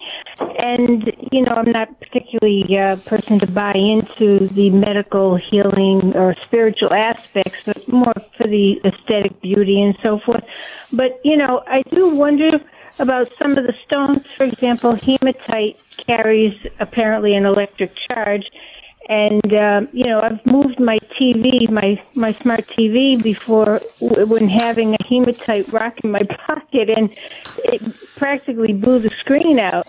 and 0.63 1.11
you 1.31 1.41
know 1.43 1.51
I'm 1.51 1.71
not 1.71 1.99
particularly 1.99 2.75
a 2.77 2.97
person 3.05 3.39
to 3.39 3.45
buy 3.45 3.73
into 3.73 4.47
the 4.47 4.69
medical 4.69 5.35
healing 5.35 6.15
or 6.15 6.35
spiritual 6.45 6.93
aspects, 6.93 7.63
but 7.65 7.87
more 7.87 8.13
for 8.37 8.47
the 8.47 8.81
aesthetic 8.85 9.39
beauty 9.41 9.81
and 9.81 9.95
so 10.01 10.17
forth. 10.19 10.43
But 10.91 11.19
you 11.23 11.37
know 11.37 11.61
I 11.67 11.83
do 11.91 12.09
wonder 12.09 12.59
about 12.99 13.31
some 13.41 13.57
of 13.57 13.65
the 13.65 13.73
stones. 13.85 14.25
For 14.37 14.45
example, 14.45 14.95
hematite 14.95 15.77
carries 16.07 16.53
apparently 16.79 17.35
an 17.35 17.45
electric 17.45 17.91
charge 18.09 18.45
and 19.09 19.53
um, 19.53 19.89
you 19.93 20.05
know 20.05 20.21
I've 20.21 20.43
moved 20.45 20.79
my 20.79 20.97
TV, 21.19 21.69
my 21.69 22.01
my 22.15 22.37
smart 22.41 22.67
TV 22.67 23.21
before 23.21 23.81
when 23.99 24.47
having 24.47 24.93
a 24.93 25.03
hematite 25.09 25.71
rock 25.71 25.95
in 26.03 26.11
my 26.11 26.21
pocket, 26.47 26.89
and 26.95 27.09
it 27.57 27.81
practically 28.15 28.73
blew 28.73 28.99
the 28.99 29.11
screen 29.19 29.59
out. 29.59 29.87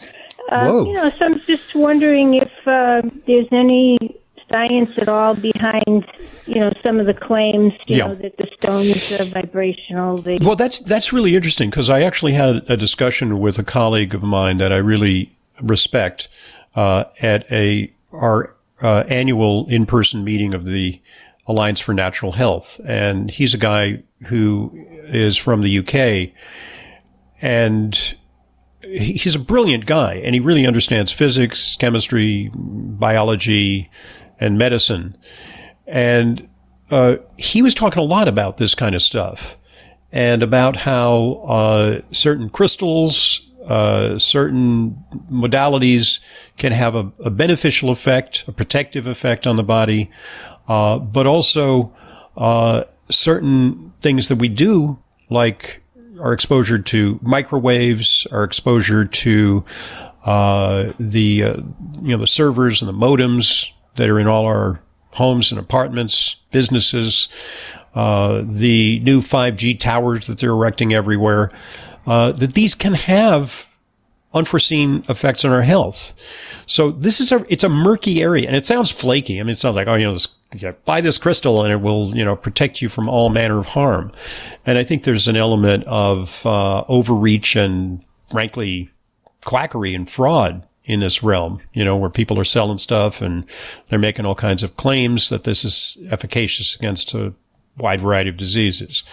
Uh, 0.50 0.82
You 0.86 0.92
know, 0.94 1.10
so 1.18 1.24
I'm 1.24 1.40
just 1.46 1.74
wondering 1.74 2.34
if 2.34 2.50
uh, 2.66 3.02
there's 3.26 3.48
any 3.52 4.16
science 4.50 4.90
at 4.98 5.08
all 5.08 5.34
behind 5.34 6.04
you 6.46 6.60
know 6.60 6.72
some 6.84 6.98
of 6.98 7.06
the 7.06 7.14
claims 7.14 7.72
you 7.86 7.98
Yeah. 7.98 8.08
know 8.08 8.14
that 8.16 8.36
the 8.36 8.48
stones 8.58 9.20
are 9.20 9.24
vibrational. 9.24 10.22
They 10.22 10.38
Well, 10.40 10.56
that's 10.56 10.78
that's 10.80 11.12
really 11.12 11.36
interesting 11.36 11.70
because 11.70 11.88
I 11.88 12.02
actually 12.02 12.32
had 12.32 12.62
a 12.68 12.76
discussion 12.76 13.38
with 13.40 13.58
a 13.58 13.64
colleague 13.64 14.14
of 14.14 14.22
mine 14.22 14.58
that 14.58 14.72
I 14.72 14.78
really 14.78 15.30
respect 15.60 16.28
uh, 16.74 17.04
at 17.20 17.50
a 17.52 17.92
our 18.12 18.54
uh, 18.80 19.04
annual 19.08 19.66
in-person 19.68 20.24
meeting 20.24 20.52
of 20.54 20.64
the 20.66 21.00
Alliance 21.46 21.80
for 21.80 21.94
Natural 21.94 22.32
Health, 22.32 22.80
and 22.86 23.30
he's 23.30 23.54
a 23.54 23.58
guy 23.58 24.02
who 24.26 24.70
is 25.08 25.36
from 25.36 25.62
the 25.62 25.78
UK, 25.78 26.32
and 27.40 28.14
he's 28.82 29.36
a 29.36 29.40
brilliant 29.40 29.86
guy, 29.86 30.14
and 30.14 30.34
he 30.34 30.40
really 30.40 30.66
understands 30.66 31.12
physics, 31.12 31.76
chemistry, 31.76 32.50
biology, 32.54 33.90
and 34.42 34.58
medicine, 34.58 35.16
and 35.86 36.48
uh, 36.90 37.16
he 37.38 37.62
was 37.62 37.74
talking 37.74 38.00
a 38.00 38.04
lot 38.04 38.28
about 38.28 38.58
this 38.58 38.74
kind 38.74 38.94
of 38.94 39.02
stuff 39.02 39.56
and 40.12 40.42
about 40.42 40.76
how 40.76 41.42
uh, 41.46 42.00
certain 42.10 42.50
crystals, 42.50 43.40
uh, 43.66 44.18
certain 44.18 45.02
modalities 45.30 46.20
can 46.58 46.72
have 46.72 46.94
a, 46.94 47.10
a 47.24 47.30
beneficial 47.30 47.90
effect, 47.90 48.44
a 48.46 48.52
protective 48.52 49.06
effect 49.06 49.46
on 49.46 49.56
the 49.56 49.62
body, 49.62 50.10
uh, 50.68 50.98
but 50.98 51.26
also 51.26 51.94
uh, 52.36 52.84
certain 53.08 53.92
things 54.02 54.28
that 54.28 54.36
we 54.36 54.48
do, 54.48 54.98
like 55.30 55.82
our 56.20 56.32
exposure 56.34 56.78
to 56.78 57.18
microwaves, 57.22 58.26
our 58.32 58.44
exposure 58.44 59.06
to 59.06 59.64
uh, 60.24 60.92
the 61.00 61.20
you 61.20 61.62
know 62.02 62.18
the 62.18 62.26
servers 62.26 62.82
and 62.82 62.88
the 62.88 62.92
modems 63.06 63.72
that 63.96 64.08
are 64.08 64.18
in 64.18 64.26
all 64.26 64.46
our 64.46 64.80
homes 65.12 65.50
and 65.50 65.60
apartments, 65.60 66.36
businesses, 66.50 67.28
uh, 67.94 68.42
the 68.44 69.00
new 69.00 69.20
5G 69.20 69.78
towers 69.78 70.26
that 70.26 70.38
they're 70.38 70.50
erecting 70.50 70.94
everywhere, 70.94 71.50
uh, 72.06 72.32
that 72.32 72.54
these 72.54 72.74
can 72.74 72.94
have 72.94 73.68
unforeseen 74.34 75.04
effects 75.08 75.44
on 75.44 75.52
our 75.52 75.62
health. 75.62 76.14
So 76.66 76.90
this 76.90 77.20
is 77.20 77.32
a 77.32 77.44
it's 77.48 77.64
a 77.64 77.68
murky 77.68 78.22
area, 78.22 78.46
and 78.46 78.56
it 78.56 78.64
sounds 78.64 78.90
flaky. 78.90 79.38
I 79.38 79.42
mean, 79.42 79.50
it 79.50 79.58
sounds 79.58 79.76
like 79.76 79.88
oh, 79.88 79.94
you 79.94 80.04
know, 80.04 80.14
this, 80.14 80.28
yeah, 80.54 80.72
buy 80.84 81.00
this 81.00 81.18
crystal 81.18 81.62
and 81.62 81.72
it 81.72 81.80
will 81.80 82.16
you 82.16 82.24
know 82.24 82.36
protect 82.36 82.80
you 82.80 82.88
from 82.88 83.08
all 83.08 83.28
manner 83.28 83.58
of 83.58 83.66
harm. 83.66 84.12
And 84.64 84.78
I 84.78 84.84
think 84.84 85.04
there's 85.04 85.28
an 85.28 85.36
element 85.36 85.84
of 85.84 86.44
uh, 86.46 86.84
overreach 86.88 87.56
and 87.56 88.04
frankly 88.30 88.90
quackery 89.44 89.94
and 89.94 90.08
fraud 90.08 90.66
in 90.84 91.00
this 91.00 91.22
realm, 91.22 91.60
you 91.72 91.84
know, 91.84 91.96
where 91.96 92.10
people 92.10 92.38
are 92.38 92.44
selling 92.44 92.78
stuff 92.78 93.22
and 93.22 93.44
they're 93.88 93.98
making 93.98 94.26
all 94.26 94.34
kinds 94.34 94.62
of 94.62 94.76
claims 94.76 95.28
that 95.28 95.44
this 95.44 95.64
is 95.64 95.96
efficacious 96.10 96.74
against 96.74 97.14
a 97.14 97.32
wide 97.78 98.00
variety 98.00 98.30
of 98.30 98.36
diseases. 98.36 99.04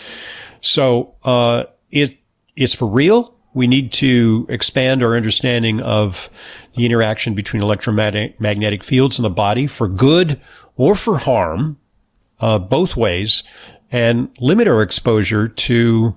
So, 0.61 1.13
uh, 1.23 1.65
it, 1.91 2.17
it's 2.55 2.73
for 2.73 2.87
real. 2.87 3.35
We 3.53 3.67
need 3.67 3.91
to 3.93 4.45
expand 4.49 5.03
our 5.03 5.15
understanding 5.15 5.81
of 5.81 6.29
the 6.75 6.85
interaction 6.85 7.33
between 7.33 7.61
electromagnetic 7.61 8.39
magnetic 8.39 8.83
fields 8.83 9.17
in 9.17 9.23
the 9.23 9.29
body 9.29 9.67
for 9.67 9.87
good 9.87 10.39
or 10.75 10.95
for 10.95 11.17
harm, 11.17 11.77
uh, 12.39 12.59
both 12.59 12.95
ways, 12.95 13.43
and 13.91 14.29
limit 14.39 14.67
our 14.67 14.81
exposure 14.81 15.47
to 15.47 16.15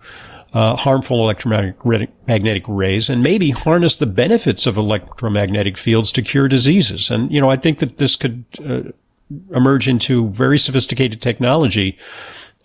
uh, 0.55 0.77
harmful 0.77 1.21
electromagnetic 1.21 2.65
rays 2.69 3.09
and 3.09 3.23
maybe 3.23 3.51
harness 3.51 3.97
the 3.97 4.07
benefits 4.07 4.67
of 4.67 4.77
electromagnetic 4.77 5.79
fields 5.79 6.13
to 6.13 6.23
cure 6.23 6.49
diseases. 6.49 7.11
And, 7.11 7.33
you 7.33 7.41
know, 7.41 7.51
I 7.51 7.57
think 7.57 7.79
that 7.79 7.99
this 7.99 8.17
could 8.17 8.45
uh, 8.65 8.83
emerge 9.55 9.89
into 9.89 10.29
very 10.29 10.59
sophisticated 10.59 11.23
technology 11.23 11.97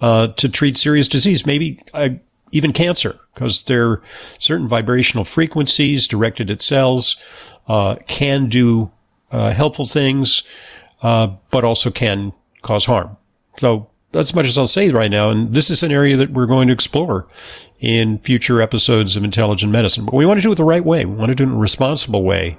uh, 0.01 0.27
to 0.27 0.49
treat 0.49 0.77
serious 0.77 1.07
disease, 1.07 1.45
maybe 1.45 1.79
uh, 1.93 2.09
even 2.51 2.73
cancer, 2.73 3.19
because 3.33 3.63
there 3.63 3.89
are 3.89 4.03
certain 4.37 4.67
vibrational 4.67 5.23
frequencies 5.23 6.07
directed 6.07 6.51
at 6.51 6.61
cells 6.61 7.15
uh, 7.67 7.95
can 8.07 8.47
do 8.47 8.91
uh, 9.31 9.51
helpful 9.51 9.85
things, 9.85 10.43
uh, 11.01 11.27
but 11.51 11.63
also 11.63 11.91
can 11.91 12.33
cause 12.61 12.85
harm. 12.85 13.17
So 13.57 13.89
that's 14.11 14.29
as 14.29 14.35
much 14.35 14.47
as 14.47 14.57
I'll 14.57 14.67
say 14.67 14.89
right 14.89 15.11
now. 15.11 15.29
And 15.29 15.53
this 15.53 15.69
is 15.69 15.83
an 15.83 15.91
area 15.91 16.15
that 16.17 16.31
we're 16.31 16.45
going 16.45 16.67
to 16.67 16.73
explore 16.73 17.27
in 17.79 18.17
future 18.19 18.61
episodes 18.61 19.15
of 19.15 19.23
Intelligent 19.23 19.71
Medicine. 19.71 20.05
But 20.05 20.15
we 20.15 20.25
want 20.25 20.39
to 20.39 20.41
do 20.41 20.51
it 20.51 20.55
the 20.55 20.63
right 20.63 20.83
way. 20.83 21.05
We 21.05 21.15
want 21.15 21.29
to 21.29 21.35
do 21.35 21.43
it 21.43 21.47
in 21.47 21.53
a 21.53 21.59
responsible 21.59 22.23
way 22.23 22.57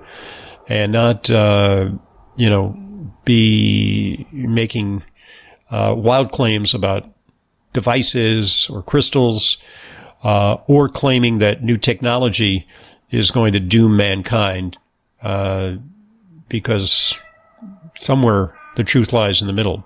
and 0.68 0.92
not, 0.92 1.30
uh, 1.30 1.90
you 2.36 2.48
know, 2.48 2.76
be 3.24 4.26
making 4.32 5.02
uh, 5.70 5.94
wild 5.96 6.30
claims 6.30 6.74
about 6.74 7.04
devices 7.72 8.68
or 8.70 8.82
crystals 8.82 9.58
uh, 10.22 10.54
or 10.66 10.88
claiming 10.88 11.38
that 11.38 11.62
new 11.62 11.76
technology 11.76 12.66
is 13.10 13.30
going 13.30 13.52
to 13.52 13.60
doom 13.60 13.96
mankind 13.96 14.78
uh, 15.22 15.74
because 16.48 17.20
somewhere 17.98 18.57
the 18.78 18.84
truth 18.84 19.12
lies 19.12 19.42
in 19.42 19.48
the 19.48 19.52
middle. 19.52 19.84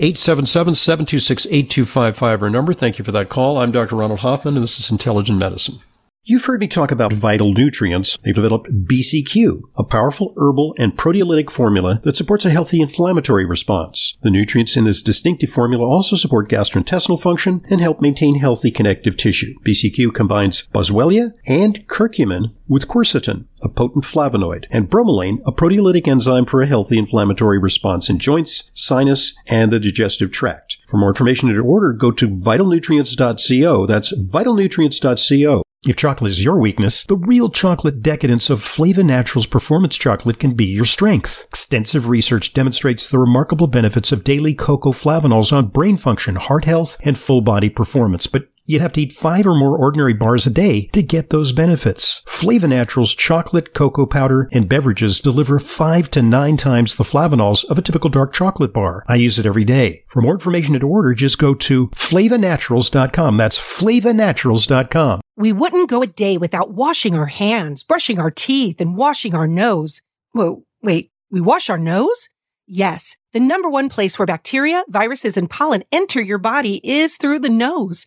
877-726-8255 0.00 2.42
our 2.42 2.50
number. 2.50 2.74
Thank 2.74 2.98
you 2.98 3.04
for 3.04 3.12
that 3.12 3.30
call. 3.30 3.56
I'm 3.56 3.72
Dr. 3.72 3.96
Ronald 3.96 4.20
Hoffman, 4.20 4.54
and 4.54 4.62
this 4.62 4.78
is 4.78 4.90
Intelligent 4.90 5.38
Medicine. 5.38 5.80
You've 6.30 6.44
heard 6.44 6.60
me 6.60 6.68
talk 6.68 6.90
about 6.90 7.14
vital 7.14 7.54
nutrients. 7.54 8.18
They've 8.22 8.34
developed 8.34 8.68
BCQ, 8.84 9.62
a 9.78 9.82
powerful 9.82 10.34
herbal 10.36 10.74
and 10.76 10.94
proteolytic 10.94 11.48
formula 11.48 12.02
that 12.04 12.16
supports 12.16 12.44
a 12.44 12.50
healthy 12.50 12.82
inflammatory 12.82 13.46
response. 13.46 14.18
The 14.20 14.28
nutrients 14.28 14.76
in 14.76 14.84
this 14.84 15.00
distinctive 15.00 15.48
formula 15.48 15.86
also 15.86 16.16
support 16.16 16.50
gastrointestinal 16.50 17.18
function 17.18 17.62
and 17.70 17.80
help 17.80 18.02
maintain 18.02 18.40
healthy 18.40 18.70
connective 18.70 19.16
tissue. 19.16 19.54
BCQ 19.66 20.12
combines 20.12 20.68
boswellia 20.74 21.32
and 21.46 21.88
curcumin 21.88 22.52
with 22.66 22.88
quercetin, 22.88 23.46
a 23.62 23.70
potent 23.70 24.04
flavonoid, 24.04 24.66
and 24.70 24.90
bromelain, 24.90 25.38
a 25.46 25.52
proteolytic 25.52 26.06
enzyme 26.06 26.44
for 26.44 26.60
a 26.60 26.66
healthy 26.66 26.98
inflammatory 26.98 27.58
response 27.58 28.10
in 28.10 28.18
joints, 28.18 28.70
sinus, 28.74 29.34
and 29.46 29.72
the 29.72 29.80
digestive 29.80 30.30
tract. 30.30 30.76
For 30.88 30.98
more 30.98 31.08
information 31.08 31.48
and 31.48 31.56
to 31.56 31.64
order, 31.64 31.94
go 31.94 32.10
to 32.12 32.28
vitalnutrients.co. 32.28 33.86
That's 33.86 34.12
vitalnutrients.co. 34.12 35.62
If 35.86 35.94
chocolate 35.94 36.32
is 36.32 36.42
your 36.42 36.58
weakness, 36.58 37.04
the 37.04 37.16
real 37.16 37.50
chocolate 37.50 38.02
decadence 38.02 38.50
of 38.50 38.64
Flava 38.64 39.04
Naturals 39.04 39.46
Performance 39.46 39.96
Chocolate 39.96 40.40
can 40.40 40.54
be 40.54 40.64
your 40.64 40.84
strength. 40.84 41.44
Extensive 41.48 42.08
research 42.08 42.52
demonstrates 42.52 43.08
the 43.08 43.20
remarkable 43.20 43.68
benefits 43.68 44.10
of 44.10 44.24
daily 44.24 44.54
cocoa 44.54 44.90
flavanols 44.90 45.52
on 45.52 45.68
brain 45.68 45.96
function, 45.96 46.34
heart 46.34 46.64
health, 46.64 46.96
and 47.04 47.16
full 47.16 47.42
body 47.42 47.68
performance. 47.68 48.26
But 48.26 48.48
You'd 48.68 48.82
have 48.82 48.92
to 48.92 49.00
eat 49.00 49.14
five 49.14 49.46
or 49.46 49.54
more 49.54 49.78
ordinary 49.78 50.12
bars 50.12 50.46
a 50.46 50.50
day 50.50 50.88
to 50.92 51.02
get 51.02 51.30
those 51.30 51.52
benefits. 51.52 52.22
Flava 52.26 52.68
Naturals 52.68 53.14
chocolate, 53.14 53.72
cocoa 53.72 54.04
powder, 54.04 54.46
and 54.52 54.68
beverages 54.68 55.20
deliver 55.20 55.58
five 55.58 56.10
to 56.10 56.20
nine 56.20 56.58
times 56.58 56.94
the 56.94 57.02
flavanols 57.02 57.64
of 57.64 57.78
a 57.78 57.82
typical 57.82 58.10
dark 58.10 58.34
chocolate 58.34 58.74
bar. 58.74 59.04
I 59.08 59.14
use 59.14 59.38
it 59.38 59.46
every 59.46 59.64
day. 59.64 60.04
For 60.06 60.20
more 60.20 60.34
information 60.34 60.74
and 60.74 60.82
to 60.82 60.86
order, 60.86 61.14
just 61.14 61.38
go 61.38 61.54
to 61.54 61.86
flavanaturals.com. 61.88 63.38
That's 63.38 63.58
flavanaturals.com. 63.58 65.20
We 65.34 65.52
wouldn't 65.54 65.88
go 65.88 66.02
a 66.02 66.06
day 66.06 66.36
without 66.36 66.70
washing 66.70 67.14
our 67.14 67.26
hands, 67.26 67.82
brushing 67.82 68.20
our 68.20 68.30
teeth, 68.30 68.82
and 68.82 68.98
washing 68.98 69.34
our 69.34 69.48
nose. 69.48 70.02
Whoa, 70.32 70.64
wait, 70.82 71.10
we 71.30 71.40
wash 71.40 71.70
our 71.70 71.78
nose? 71.78 72.28
Yes, 72.66 73.16
the 73.32 73.40
number 73.40 73.70
one 73.70 73.88
place 73.88 74.18
where 74.18 74.26
bacteria, 74.26 74.84
viruses, 74.88 75.38
and 75.38 75.48
pollen 75.48 75.84
enter 75.90 76.20
your 76.20 76.36
body 76.36 76.82
is 76.84 77.16
through 77.16 77.38
the 77.38 77.48
nose. 77.48 78.06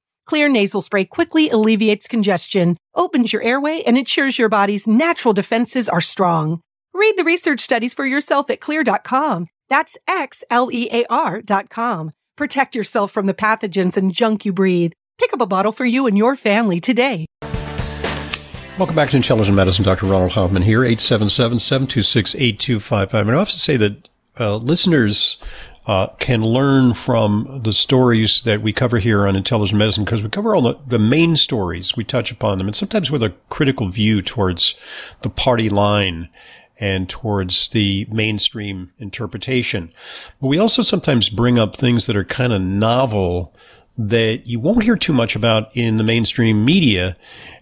Xlear 0.29 0.51
nasal 0.51 0.81
spray 0.81 1.05
quickly 1.05 1.49
alleviates 1.49 2.07
congestion, 2.07 2.77
opens 2.95 3.33
your 3.33 3.41
airway, 3.41 3.81
and 3.85 3.97
ensures 3.97 4.37
your 4.37 4.49
body's 4.49 4.87
natural 4.87 5.33
defenses 5.33 5.89
are 5.89 6.01
strong. 6.01 6.61
Read 6.93 7.17
the 7.17 7.23
research 7.23 7.59
studies 7.59 7.93
for 7.93 8.05
yourself 8.05 8.49
at 8.49 8.59
xlear.com. 8.59 9.47
That's 9.69 9.97
X-L-E-A-R 10.07 11.41
dot 11.41 11.69
com. 11.69 12.11
Protect 12.35 12.75
yourself 12.75 13.11
from 13.11 13.25
the 13.25 13.33
pathogens 13.33 13.97
and 13.97 14.13
junk 14.13 14.45
you 14.45 14.53
breathe. 14.53 14.93
Pick 15.17 15.33
up 15.33 15.41
a 15.41 15.45
bottle 15.45 15.71
for 15.71 15.85
you 15.85 16.07
and 16.07 16.17
your 16.17 16.35
family 16.35 16.79
today. 16.79 17.25
Welcome 18.77 18.95
back 18.95 19.11
to 19.11 19.17
Intelligent 19.17 19.55
Medicine. 19.55 19.85
Dr. 19.85 20.07
Ronald 20.07 20.31
Hoffman 20.31 20.63
here, 20.63 20.79
877-726-8255. 20.79 23.13
I 23.13 23.33
often 23.33 23.57
say 23.57 23.77
that 23.77 24.09
uh, 24.39 24.55
listeners 24.55 25.37
uh, 25.91 26.07
can 26.19 26.41
learn 26.41 26.93
from 26.93 27.59
the 27.65 27.73
stories 27.73 28.43
that 28.43 28.61
we 28.61 28.71
cover 28.71 28.97
here 28.97 29.27
on 29.27 29.35
Intelligent 29.35 29.77
Medicine 29.77 30.05
because 30.05 30.23
we 30.23 30.29
cover 30.29 30.55
all 30.55 30.61
the, 30.61 30.77
the 30.87 30.97
main 30.97 31.35
stories. 31.35 31.97
We 31.97 32.05
touch 32.05 32.31
upon 32.31 32.57
them 32.57 32.67
and 32.67 32.75
sometimes 32.75 33.11
with 33.11 33.21
a 33.21 33.33
critical 33.49 33.89
view 33.89 34.21
towards 34.21 34.73
the 35.21 35.29
party 35.29 35.67
line 35.67 36.29
and 36.79 37.09
towards 37.09 37.67
the 37.69 38.07
mainstream 38.09 38.93
interpretation. 38.99 39.91
But 40.39 40.47
we 40.47 40.57
also 40.57 40.81
sometimes 40.81 41.27
bring 41.27 41.59
up 41.59 41.75
things 41.75 42.05
that 42.05 42.15
are 42.15 42.23
kind 42.23 42.53
of 42.53 42.61
novel 42.61 43.53
that 43.97 44.47
you 44.47 44.61
won't 44.61 44.83
hear 44.83 44.95
too 44.95 45.11
much 45.11 45.35
about 45.35 45.75
in 45.75 45.97
the 45.97 46.05
mainstream 46.05 46.63
media. 46.63 47.17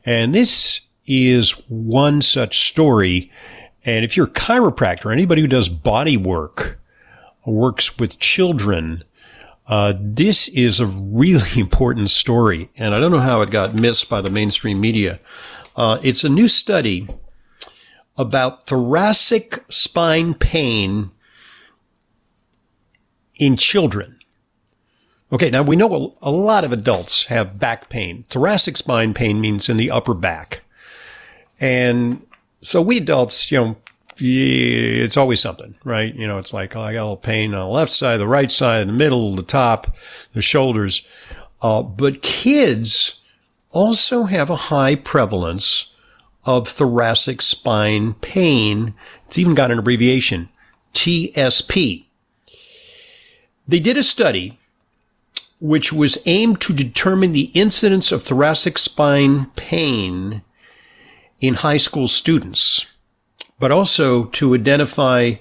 And 0.06 0.36
this 0.36 0.82
is 1.08 1.54
one 1.68 2.22
such 2.22 2.70
story. 2.70 3.32
And 3.86 4.06
if 4.06 4.16
you're 4.16 4.28
a 4.28 4.30
chiropractor, 4.30 5.12
anybody 5.12 5.42
who 5.42 5.48
does 5.48 5.68
body 5.68 6.16
work, 6.16 6.80
works 7.52 7.98
with 7.98 8.20
children. 8.20 9.04
Uh, 9.68 9.94
this 10.00 10.48
is 10.50 10.80
a 10.80 10.86
really 10.86 11.50
important 11.60 12.10
story, 12.10 12.70
and 12.78 12.94
I 12.94 13.00
don't 13.00 13.12
know 13.12 13.20
how 13.20 13.42
it 13.42 13.52
got 13.52 13.76
missed 13.76 14.10
by 14.10 14.22
the 14.22 14.30
mainstream 14.30 14.80
media. 14.82 15.20
Uh, 15.76 16.00
it's 16.04 16.24
a 16.24 16.30
new 16.30 16.48
study 16.48 17.08
about 18.18 18.68
thoracic 18.68 19.64
spine 19.70 20.34
pain 20.34 21.12
in 23.36 23.56
children. 23.56 24.20
Okay, 25.32 25.50
now 25.50 25.62
we 25.62 25.76
know 25.76 26.18
a, 26.22 26.30
a 26.30 26.32
lot 26.32 26.66
of 26.66 26.74
adults 26.74 27.26
have 27.26 27.60
back 27.60 27.90
pain. 27.90 28.26
Thoracic 28.30 28.78
spine 28.78 29.14
pain 29.14 29.40
means 29.40 29.70
in 29.70 29.78
the 29.78 29.92
upper 29.92 30.14
back. 30.14 30.64
And 31.60 32.26
so 32.62 32.82
we 32.82 32.98
adults, 32.98 33.52
you 33.52 33.58
know, 33.58 33.78
it's 34.22 35.18
always 35.18 35.40
something, 35.40 35.76
right? 35.84 36.14
You 36.14 36.28
know, 36.28 36.38
it's 36.38 36.54
like, 36.54 36.76
oh, 36.76 36.82
I 36.82 36.94
got 36.94 37.02
a 37.02 37.04
little 37.04 37.18
pain 37.18 37.54
on 37.54 37.60
the 37.60 37.68
left 37.68 37.92
side, 37.92 38.18
the 38.18 38.28
right 38.28 38.52
side, 38.52 38.88
the 38.88 38.94
middle, 38.94 39.36
the 39.36 39.44
top, 39.44 39.96
the 40.34 40.42
shoulders. 40.42 41.04
Uh, 41.62 41.82
but 41.84 42.22
kids 42.22 43.20
also 43.72 44.24
have 44.24 44.50
a 44.50 44.56
high 44.56 44.96
prevalence 44.96 45.92
of 46.46 46.68
thoracic 46.68 47.42
spine 47.42 48.14
pain. 48.16 48.94
It's 49.26 49.38
even 49.38 49.56
got 49.56 49.72
an 49.72 49.80
abbreviation, 49.80 50.50
TSP. 50.94 52.06
They 53.68 53.80
did 53.80 53.98
a 53.98 54.04
study 54.04 54.60
which 55.62 55.92
was 55.92 56.18
aimed 56.26 56.62
to 56.62 56.74
determine 56.74 57.34
the 57.34 57.52
incidence 57.54 58.12
of 58.12 58.24
thoracic 58.24 58.78
spine 58.78 59.48
pain 59.56 60.42
in 61.42 61.56
high 61.56 61.78
school 61.78 62.08
students 62.08 62.86
but 63.60 63.72
also 63.72 64.26
to 64.26 64.56
identify 64.56 65.36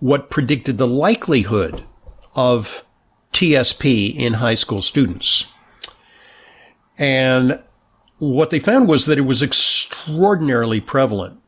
what 0.00 0.30
predicted 0.30 0.78
the 0.78 0.86
likelihood 0.86 1.84
of 2.34 2.84
TSP 3.32 4.14
in 4.14 4.34
high 4.34 4.54
school 4.54 4.82
students. 4.82 5.46
And 6.98 7.60
what 8.18 8.50
they 8.50 8.58
found 8.58 8.88
was 8.88 9.06
that 9.06 9.18
it 9.18 9.22
was 9.22 9.42
extraordinarily 9.42 10.80
prevalent. 10.80 11.38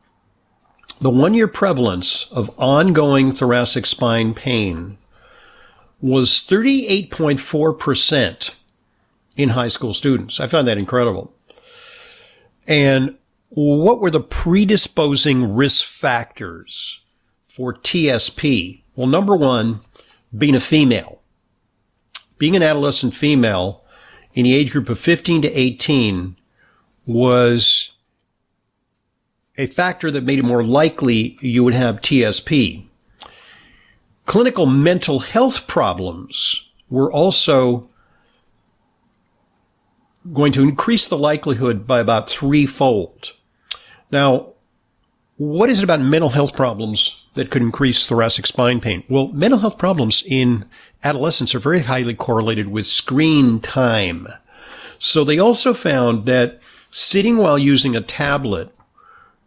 The 1.01 1.09
one 1.09 1.33
year 1.33 1.47
prevalence 1.47 2.27
of 2.31 2.51
ongoing 2.57 3.33
thoracic 3.33 3.85
spine 3.85 4.33
pain 4.33 4.97
was 6.01 6.43
38.4% 6.47 8.51
in 9.37 9.49
high 9.49 9.67
school 9.67 9.93
students. 9.93 10.39
I 10.39 10.47
found 10.47 10.67
that 10.67 10.77
incredible. 10.77 11.33
And 12.67 13.17
what 13.55 14.01
were 14.01 14.11
the 14.11 14.19
predisposing 14.19 15.55
risk 15.55 15.85
factors 15.85 16.99
for 17.47 17.73
TSP? 17.73 18.81
Well, 18.95 19.07
number 19.07 19.35
one, 19.35 19.79
being 20.37 20.55
a 20.55 20.59
female. 20.59 21.21
Being 22.37 22.57
an 22.57 22.63
adolescent 22.63 23.13
female 23.13 23.85
in 24.33 24.43
the 24.43 24.53
age 24.53 24.71
group 24.71 24.89
of 24.89 24.99
15 24.99 25.43
to 25.43 25.51
18 25.51 26.35
was 27.05 27.91
a 29.57 29.67
factor 29.67 30.11
that 30.11 30.25
made 30.25 30.39
it 30.39 30.45
more 30.45 30.63
likely 30.63 31.37
you 31.39 31.63
would 31.63 31.73
have 31.73 32.01
TSP. 32.01 32.85
Clinical 34.25 34.65
mental 34.65 35.19
health 35.19 35.65
problems 35.65 36.67
were 36.89 37.09
also 37.09 37.89
going 40.33 40.51
to 40.51 40.63
increase 40.63 41.07
the 41.07 41.17
likelihood 41.17 41.87
by 41.87 42.01
about 42.01 42.29
threefold. 42.29 43.31
Now, 44.11 44.53
what 45.37 45.69
is 45.69 45.79
it 45.79 45.83
about 45.83 45.99
mental 45.99 46.29
health 46.29 46.53
problems 46.53 47.23
that 47.33 47.49
could 47.49 47.61
increase 47.61 48.05
thoracic 48.05 48.45
spine 48.45 48.79
pain? 48.79 49.03
Well, 49.09 49.27
mental 49.29 49.59
health 49.59 49.77
problems 49.77 50.23
in 50.25 50.65
adolescents 51.03 51.53
are 51.53 51.59
very 51.59 51.81
highly 51.81 52.13
correlated 52.13 52.69
with 52.69 52.87
screen 52.87 53.59
time. 53.59 54.27
So 54.97 55.23
they 55.23 55.37
also 55.37 55.73
found 55.73 56.25
that 56.25 56.61
sitting 56.89 57.37
while 57.37 57.57
using 57.57 57.95
a 57.95 58.01
tablet 58.01 58.71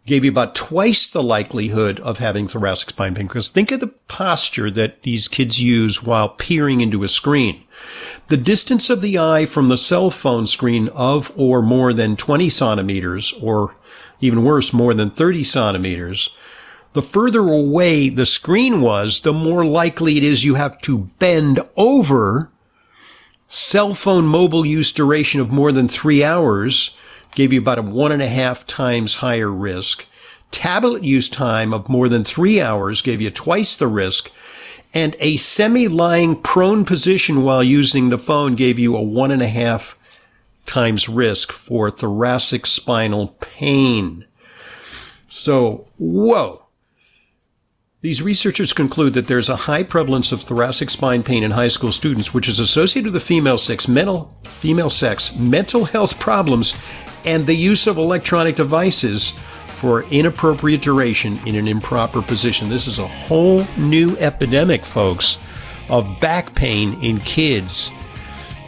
gave 0.05 0.23
you 0.23 0.31
about 0.31 0.55
twice 0.55 1.09
the 1.09 1.23
likelihood 1.23 1.99
of 2.01 2.17
having 2.17 2.47
thoracic 2.47 2.89
spine 2.89 3.15
pain. 3.15 3.27
Because 3.27 3.49
think 3.49 3.71
of 3.71 3.79
the 3.79 3.87
posture 3.87 4.71
that 4.71 5.03
these 5.03 5.27
kids 5.27 5.59
use 5.61 6.03
while 6.03 6.29
peering 6.29 6.81
into 6.81 7.03
a 7.03 7.07
screen. 7.07 7.63
The 8.27 8.37
distance 8.37 8.89
of 8.89 9.01
the 9.01 9.17
eye 9.17 9.45
from 9.45 9.69
the 9.69 9.77
cell 9.77 10.09
phone 10.09 10.47
screen 10.47 10.89
of 10.89 11.31
or 11.35 11.61
more 11.61 11.93
than 11.93 12.15
20 12.15 12.49
centimeters 12.49 13.33
or 13.41 13.75
even 14.21 14.43
worse, 14.43 14.73
more 14.73 14.93
than 14.93 15.09
30 15.09 15.43
centimeters, 15.43 16.29
the 16.93 17.01
further 17.01 17.41
away 17.41 18.09
the 18.09 18.25
screen 18.25 18.81
was, 18.81 19.21
the 19.21 19.33
more 19.33 19.63
likely 19.63 20.17
it 20.17 20.23
is 20.23 20.43
you 20.43 20.55
have 20.55 20.81
to 20.81 21.09
bend 21.19 21.61
over. 21.77 22.49
Cell 23.47 23.93
phone 23.93 24.25
mobile 24.25 24.65
use 24.65 24.91
duration 24.91 25.39
of 25.39 25.51
more 25.51 25.71
than 25.71 25.87
three 25.87 26.23
hours 26.23 26.91
gave 27.35 27.53
you 27.53 27.59
about 27.59 27.77
a 27.77 27.83
one 27.83 28.11
and 28.11 28.21
a 28.21 28.27
half 28.27 28.65
times 28.65 29.15
higher 29.15 29.51
risk. 29.51 30.05
Tablet 30.51 31.03
use 31.03 31.29
time 31.29 31.73
of 31.73 31.89
more 31.89 32.09
than 32.09 32.23
three 32.23 32.59
hours 32.59 33.03
gave 33.03 33.21
you 33.21 33.29
twice 33.29 33.75
the 33.75 33.87
risk. 33.87 34.31
And 34.91 35.15
a 35.19 35.37
semi 35.37 35.87
lying 35.87 36.35
prone 36.41 36.85
position 36.85 37.43
while 37.43 37.63
using 37.63 38.09
the 38.09 38.17
phone 38.17 38.55
gave 38.55 38.79
you 38.79 38.95
a 38.95 39.01
one 39.01 39.29
and 39.29 39.43
a 39.43 39.47
half 39.47 39.95
times 40.65 41.09
risk 41.09 41.51
for 41.51 41.89
thoracic 41.89 42.65
spinal 42.65 43.29
pain. 43.39 44.25
So, 45.27 45.87
whoa. 45.97 46.63
These 48.01 48.21
researchers 48.21 48.71
conclude 48.71 49.13
that 49.13 49.27
there's 49.27 49.49
a 49.49 49.55
high 49.55 49.83
prevalence 49.83 50.31
of 50.31 50.41
thoracic 50.41 50.89
spine 50.89 51.21
pain 51.21 51.43
in 51.43 51.51
high 51.51 51.67
school 51.67 51.91
students, 51.91 52.33
which 52.33 52.47
is 52.47 52.59
associated 52.59 53.11
with 53.11 53.21
the 53.21 53.27
female 53.27 53.57
sex, 53.57 53.89
mental, 53.89 54.33
female 54.45 54.89
sex, 54.89 55.35
mental 55.35 55.83
health 55.83 56.17
problems, 56.17 56.75
and 57.25 57.45
the 57.45 57.55
use 57.55 57.87
of 57.87 57.97
electronic 57.97 58.55
devices 58.55 59.33
for 59.67 60.03
inappropriate 60.03 60.81
duration 60.81 61.39
in 61.45 61.55
an 61.55 61.67
improper 61.67 62.21
position. 62.21 62.69
This 62.69 62.87
is 62.87 62.99
a 62.99 63.07
whole 63.07 63.65
new 63.77 64.15
epidemic, 64.17 64.85
folks, 64.85 65.37
of 65.89 66.19
back 66.21 66.53
pain 66.55 67.01
in 67.03 67.19
kids 67.19 67.91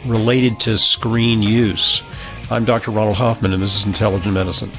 related 0.06 0.58
to 0.60 0.78
screen 0.78 1.42
use. 1.42 2.02
I'm 2.50 2.64
Dr. 2.64 2.90
Ronald 2.90 3.16
Hoffman, 3.16 3.52
and 3.52 3.62
this 3.62 3.74
is 3.76 3.86
Intelligent 3.86 4.34
Medicine. 4.34 4.70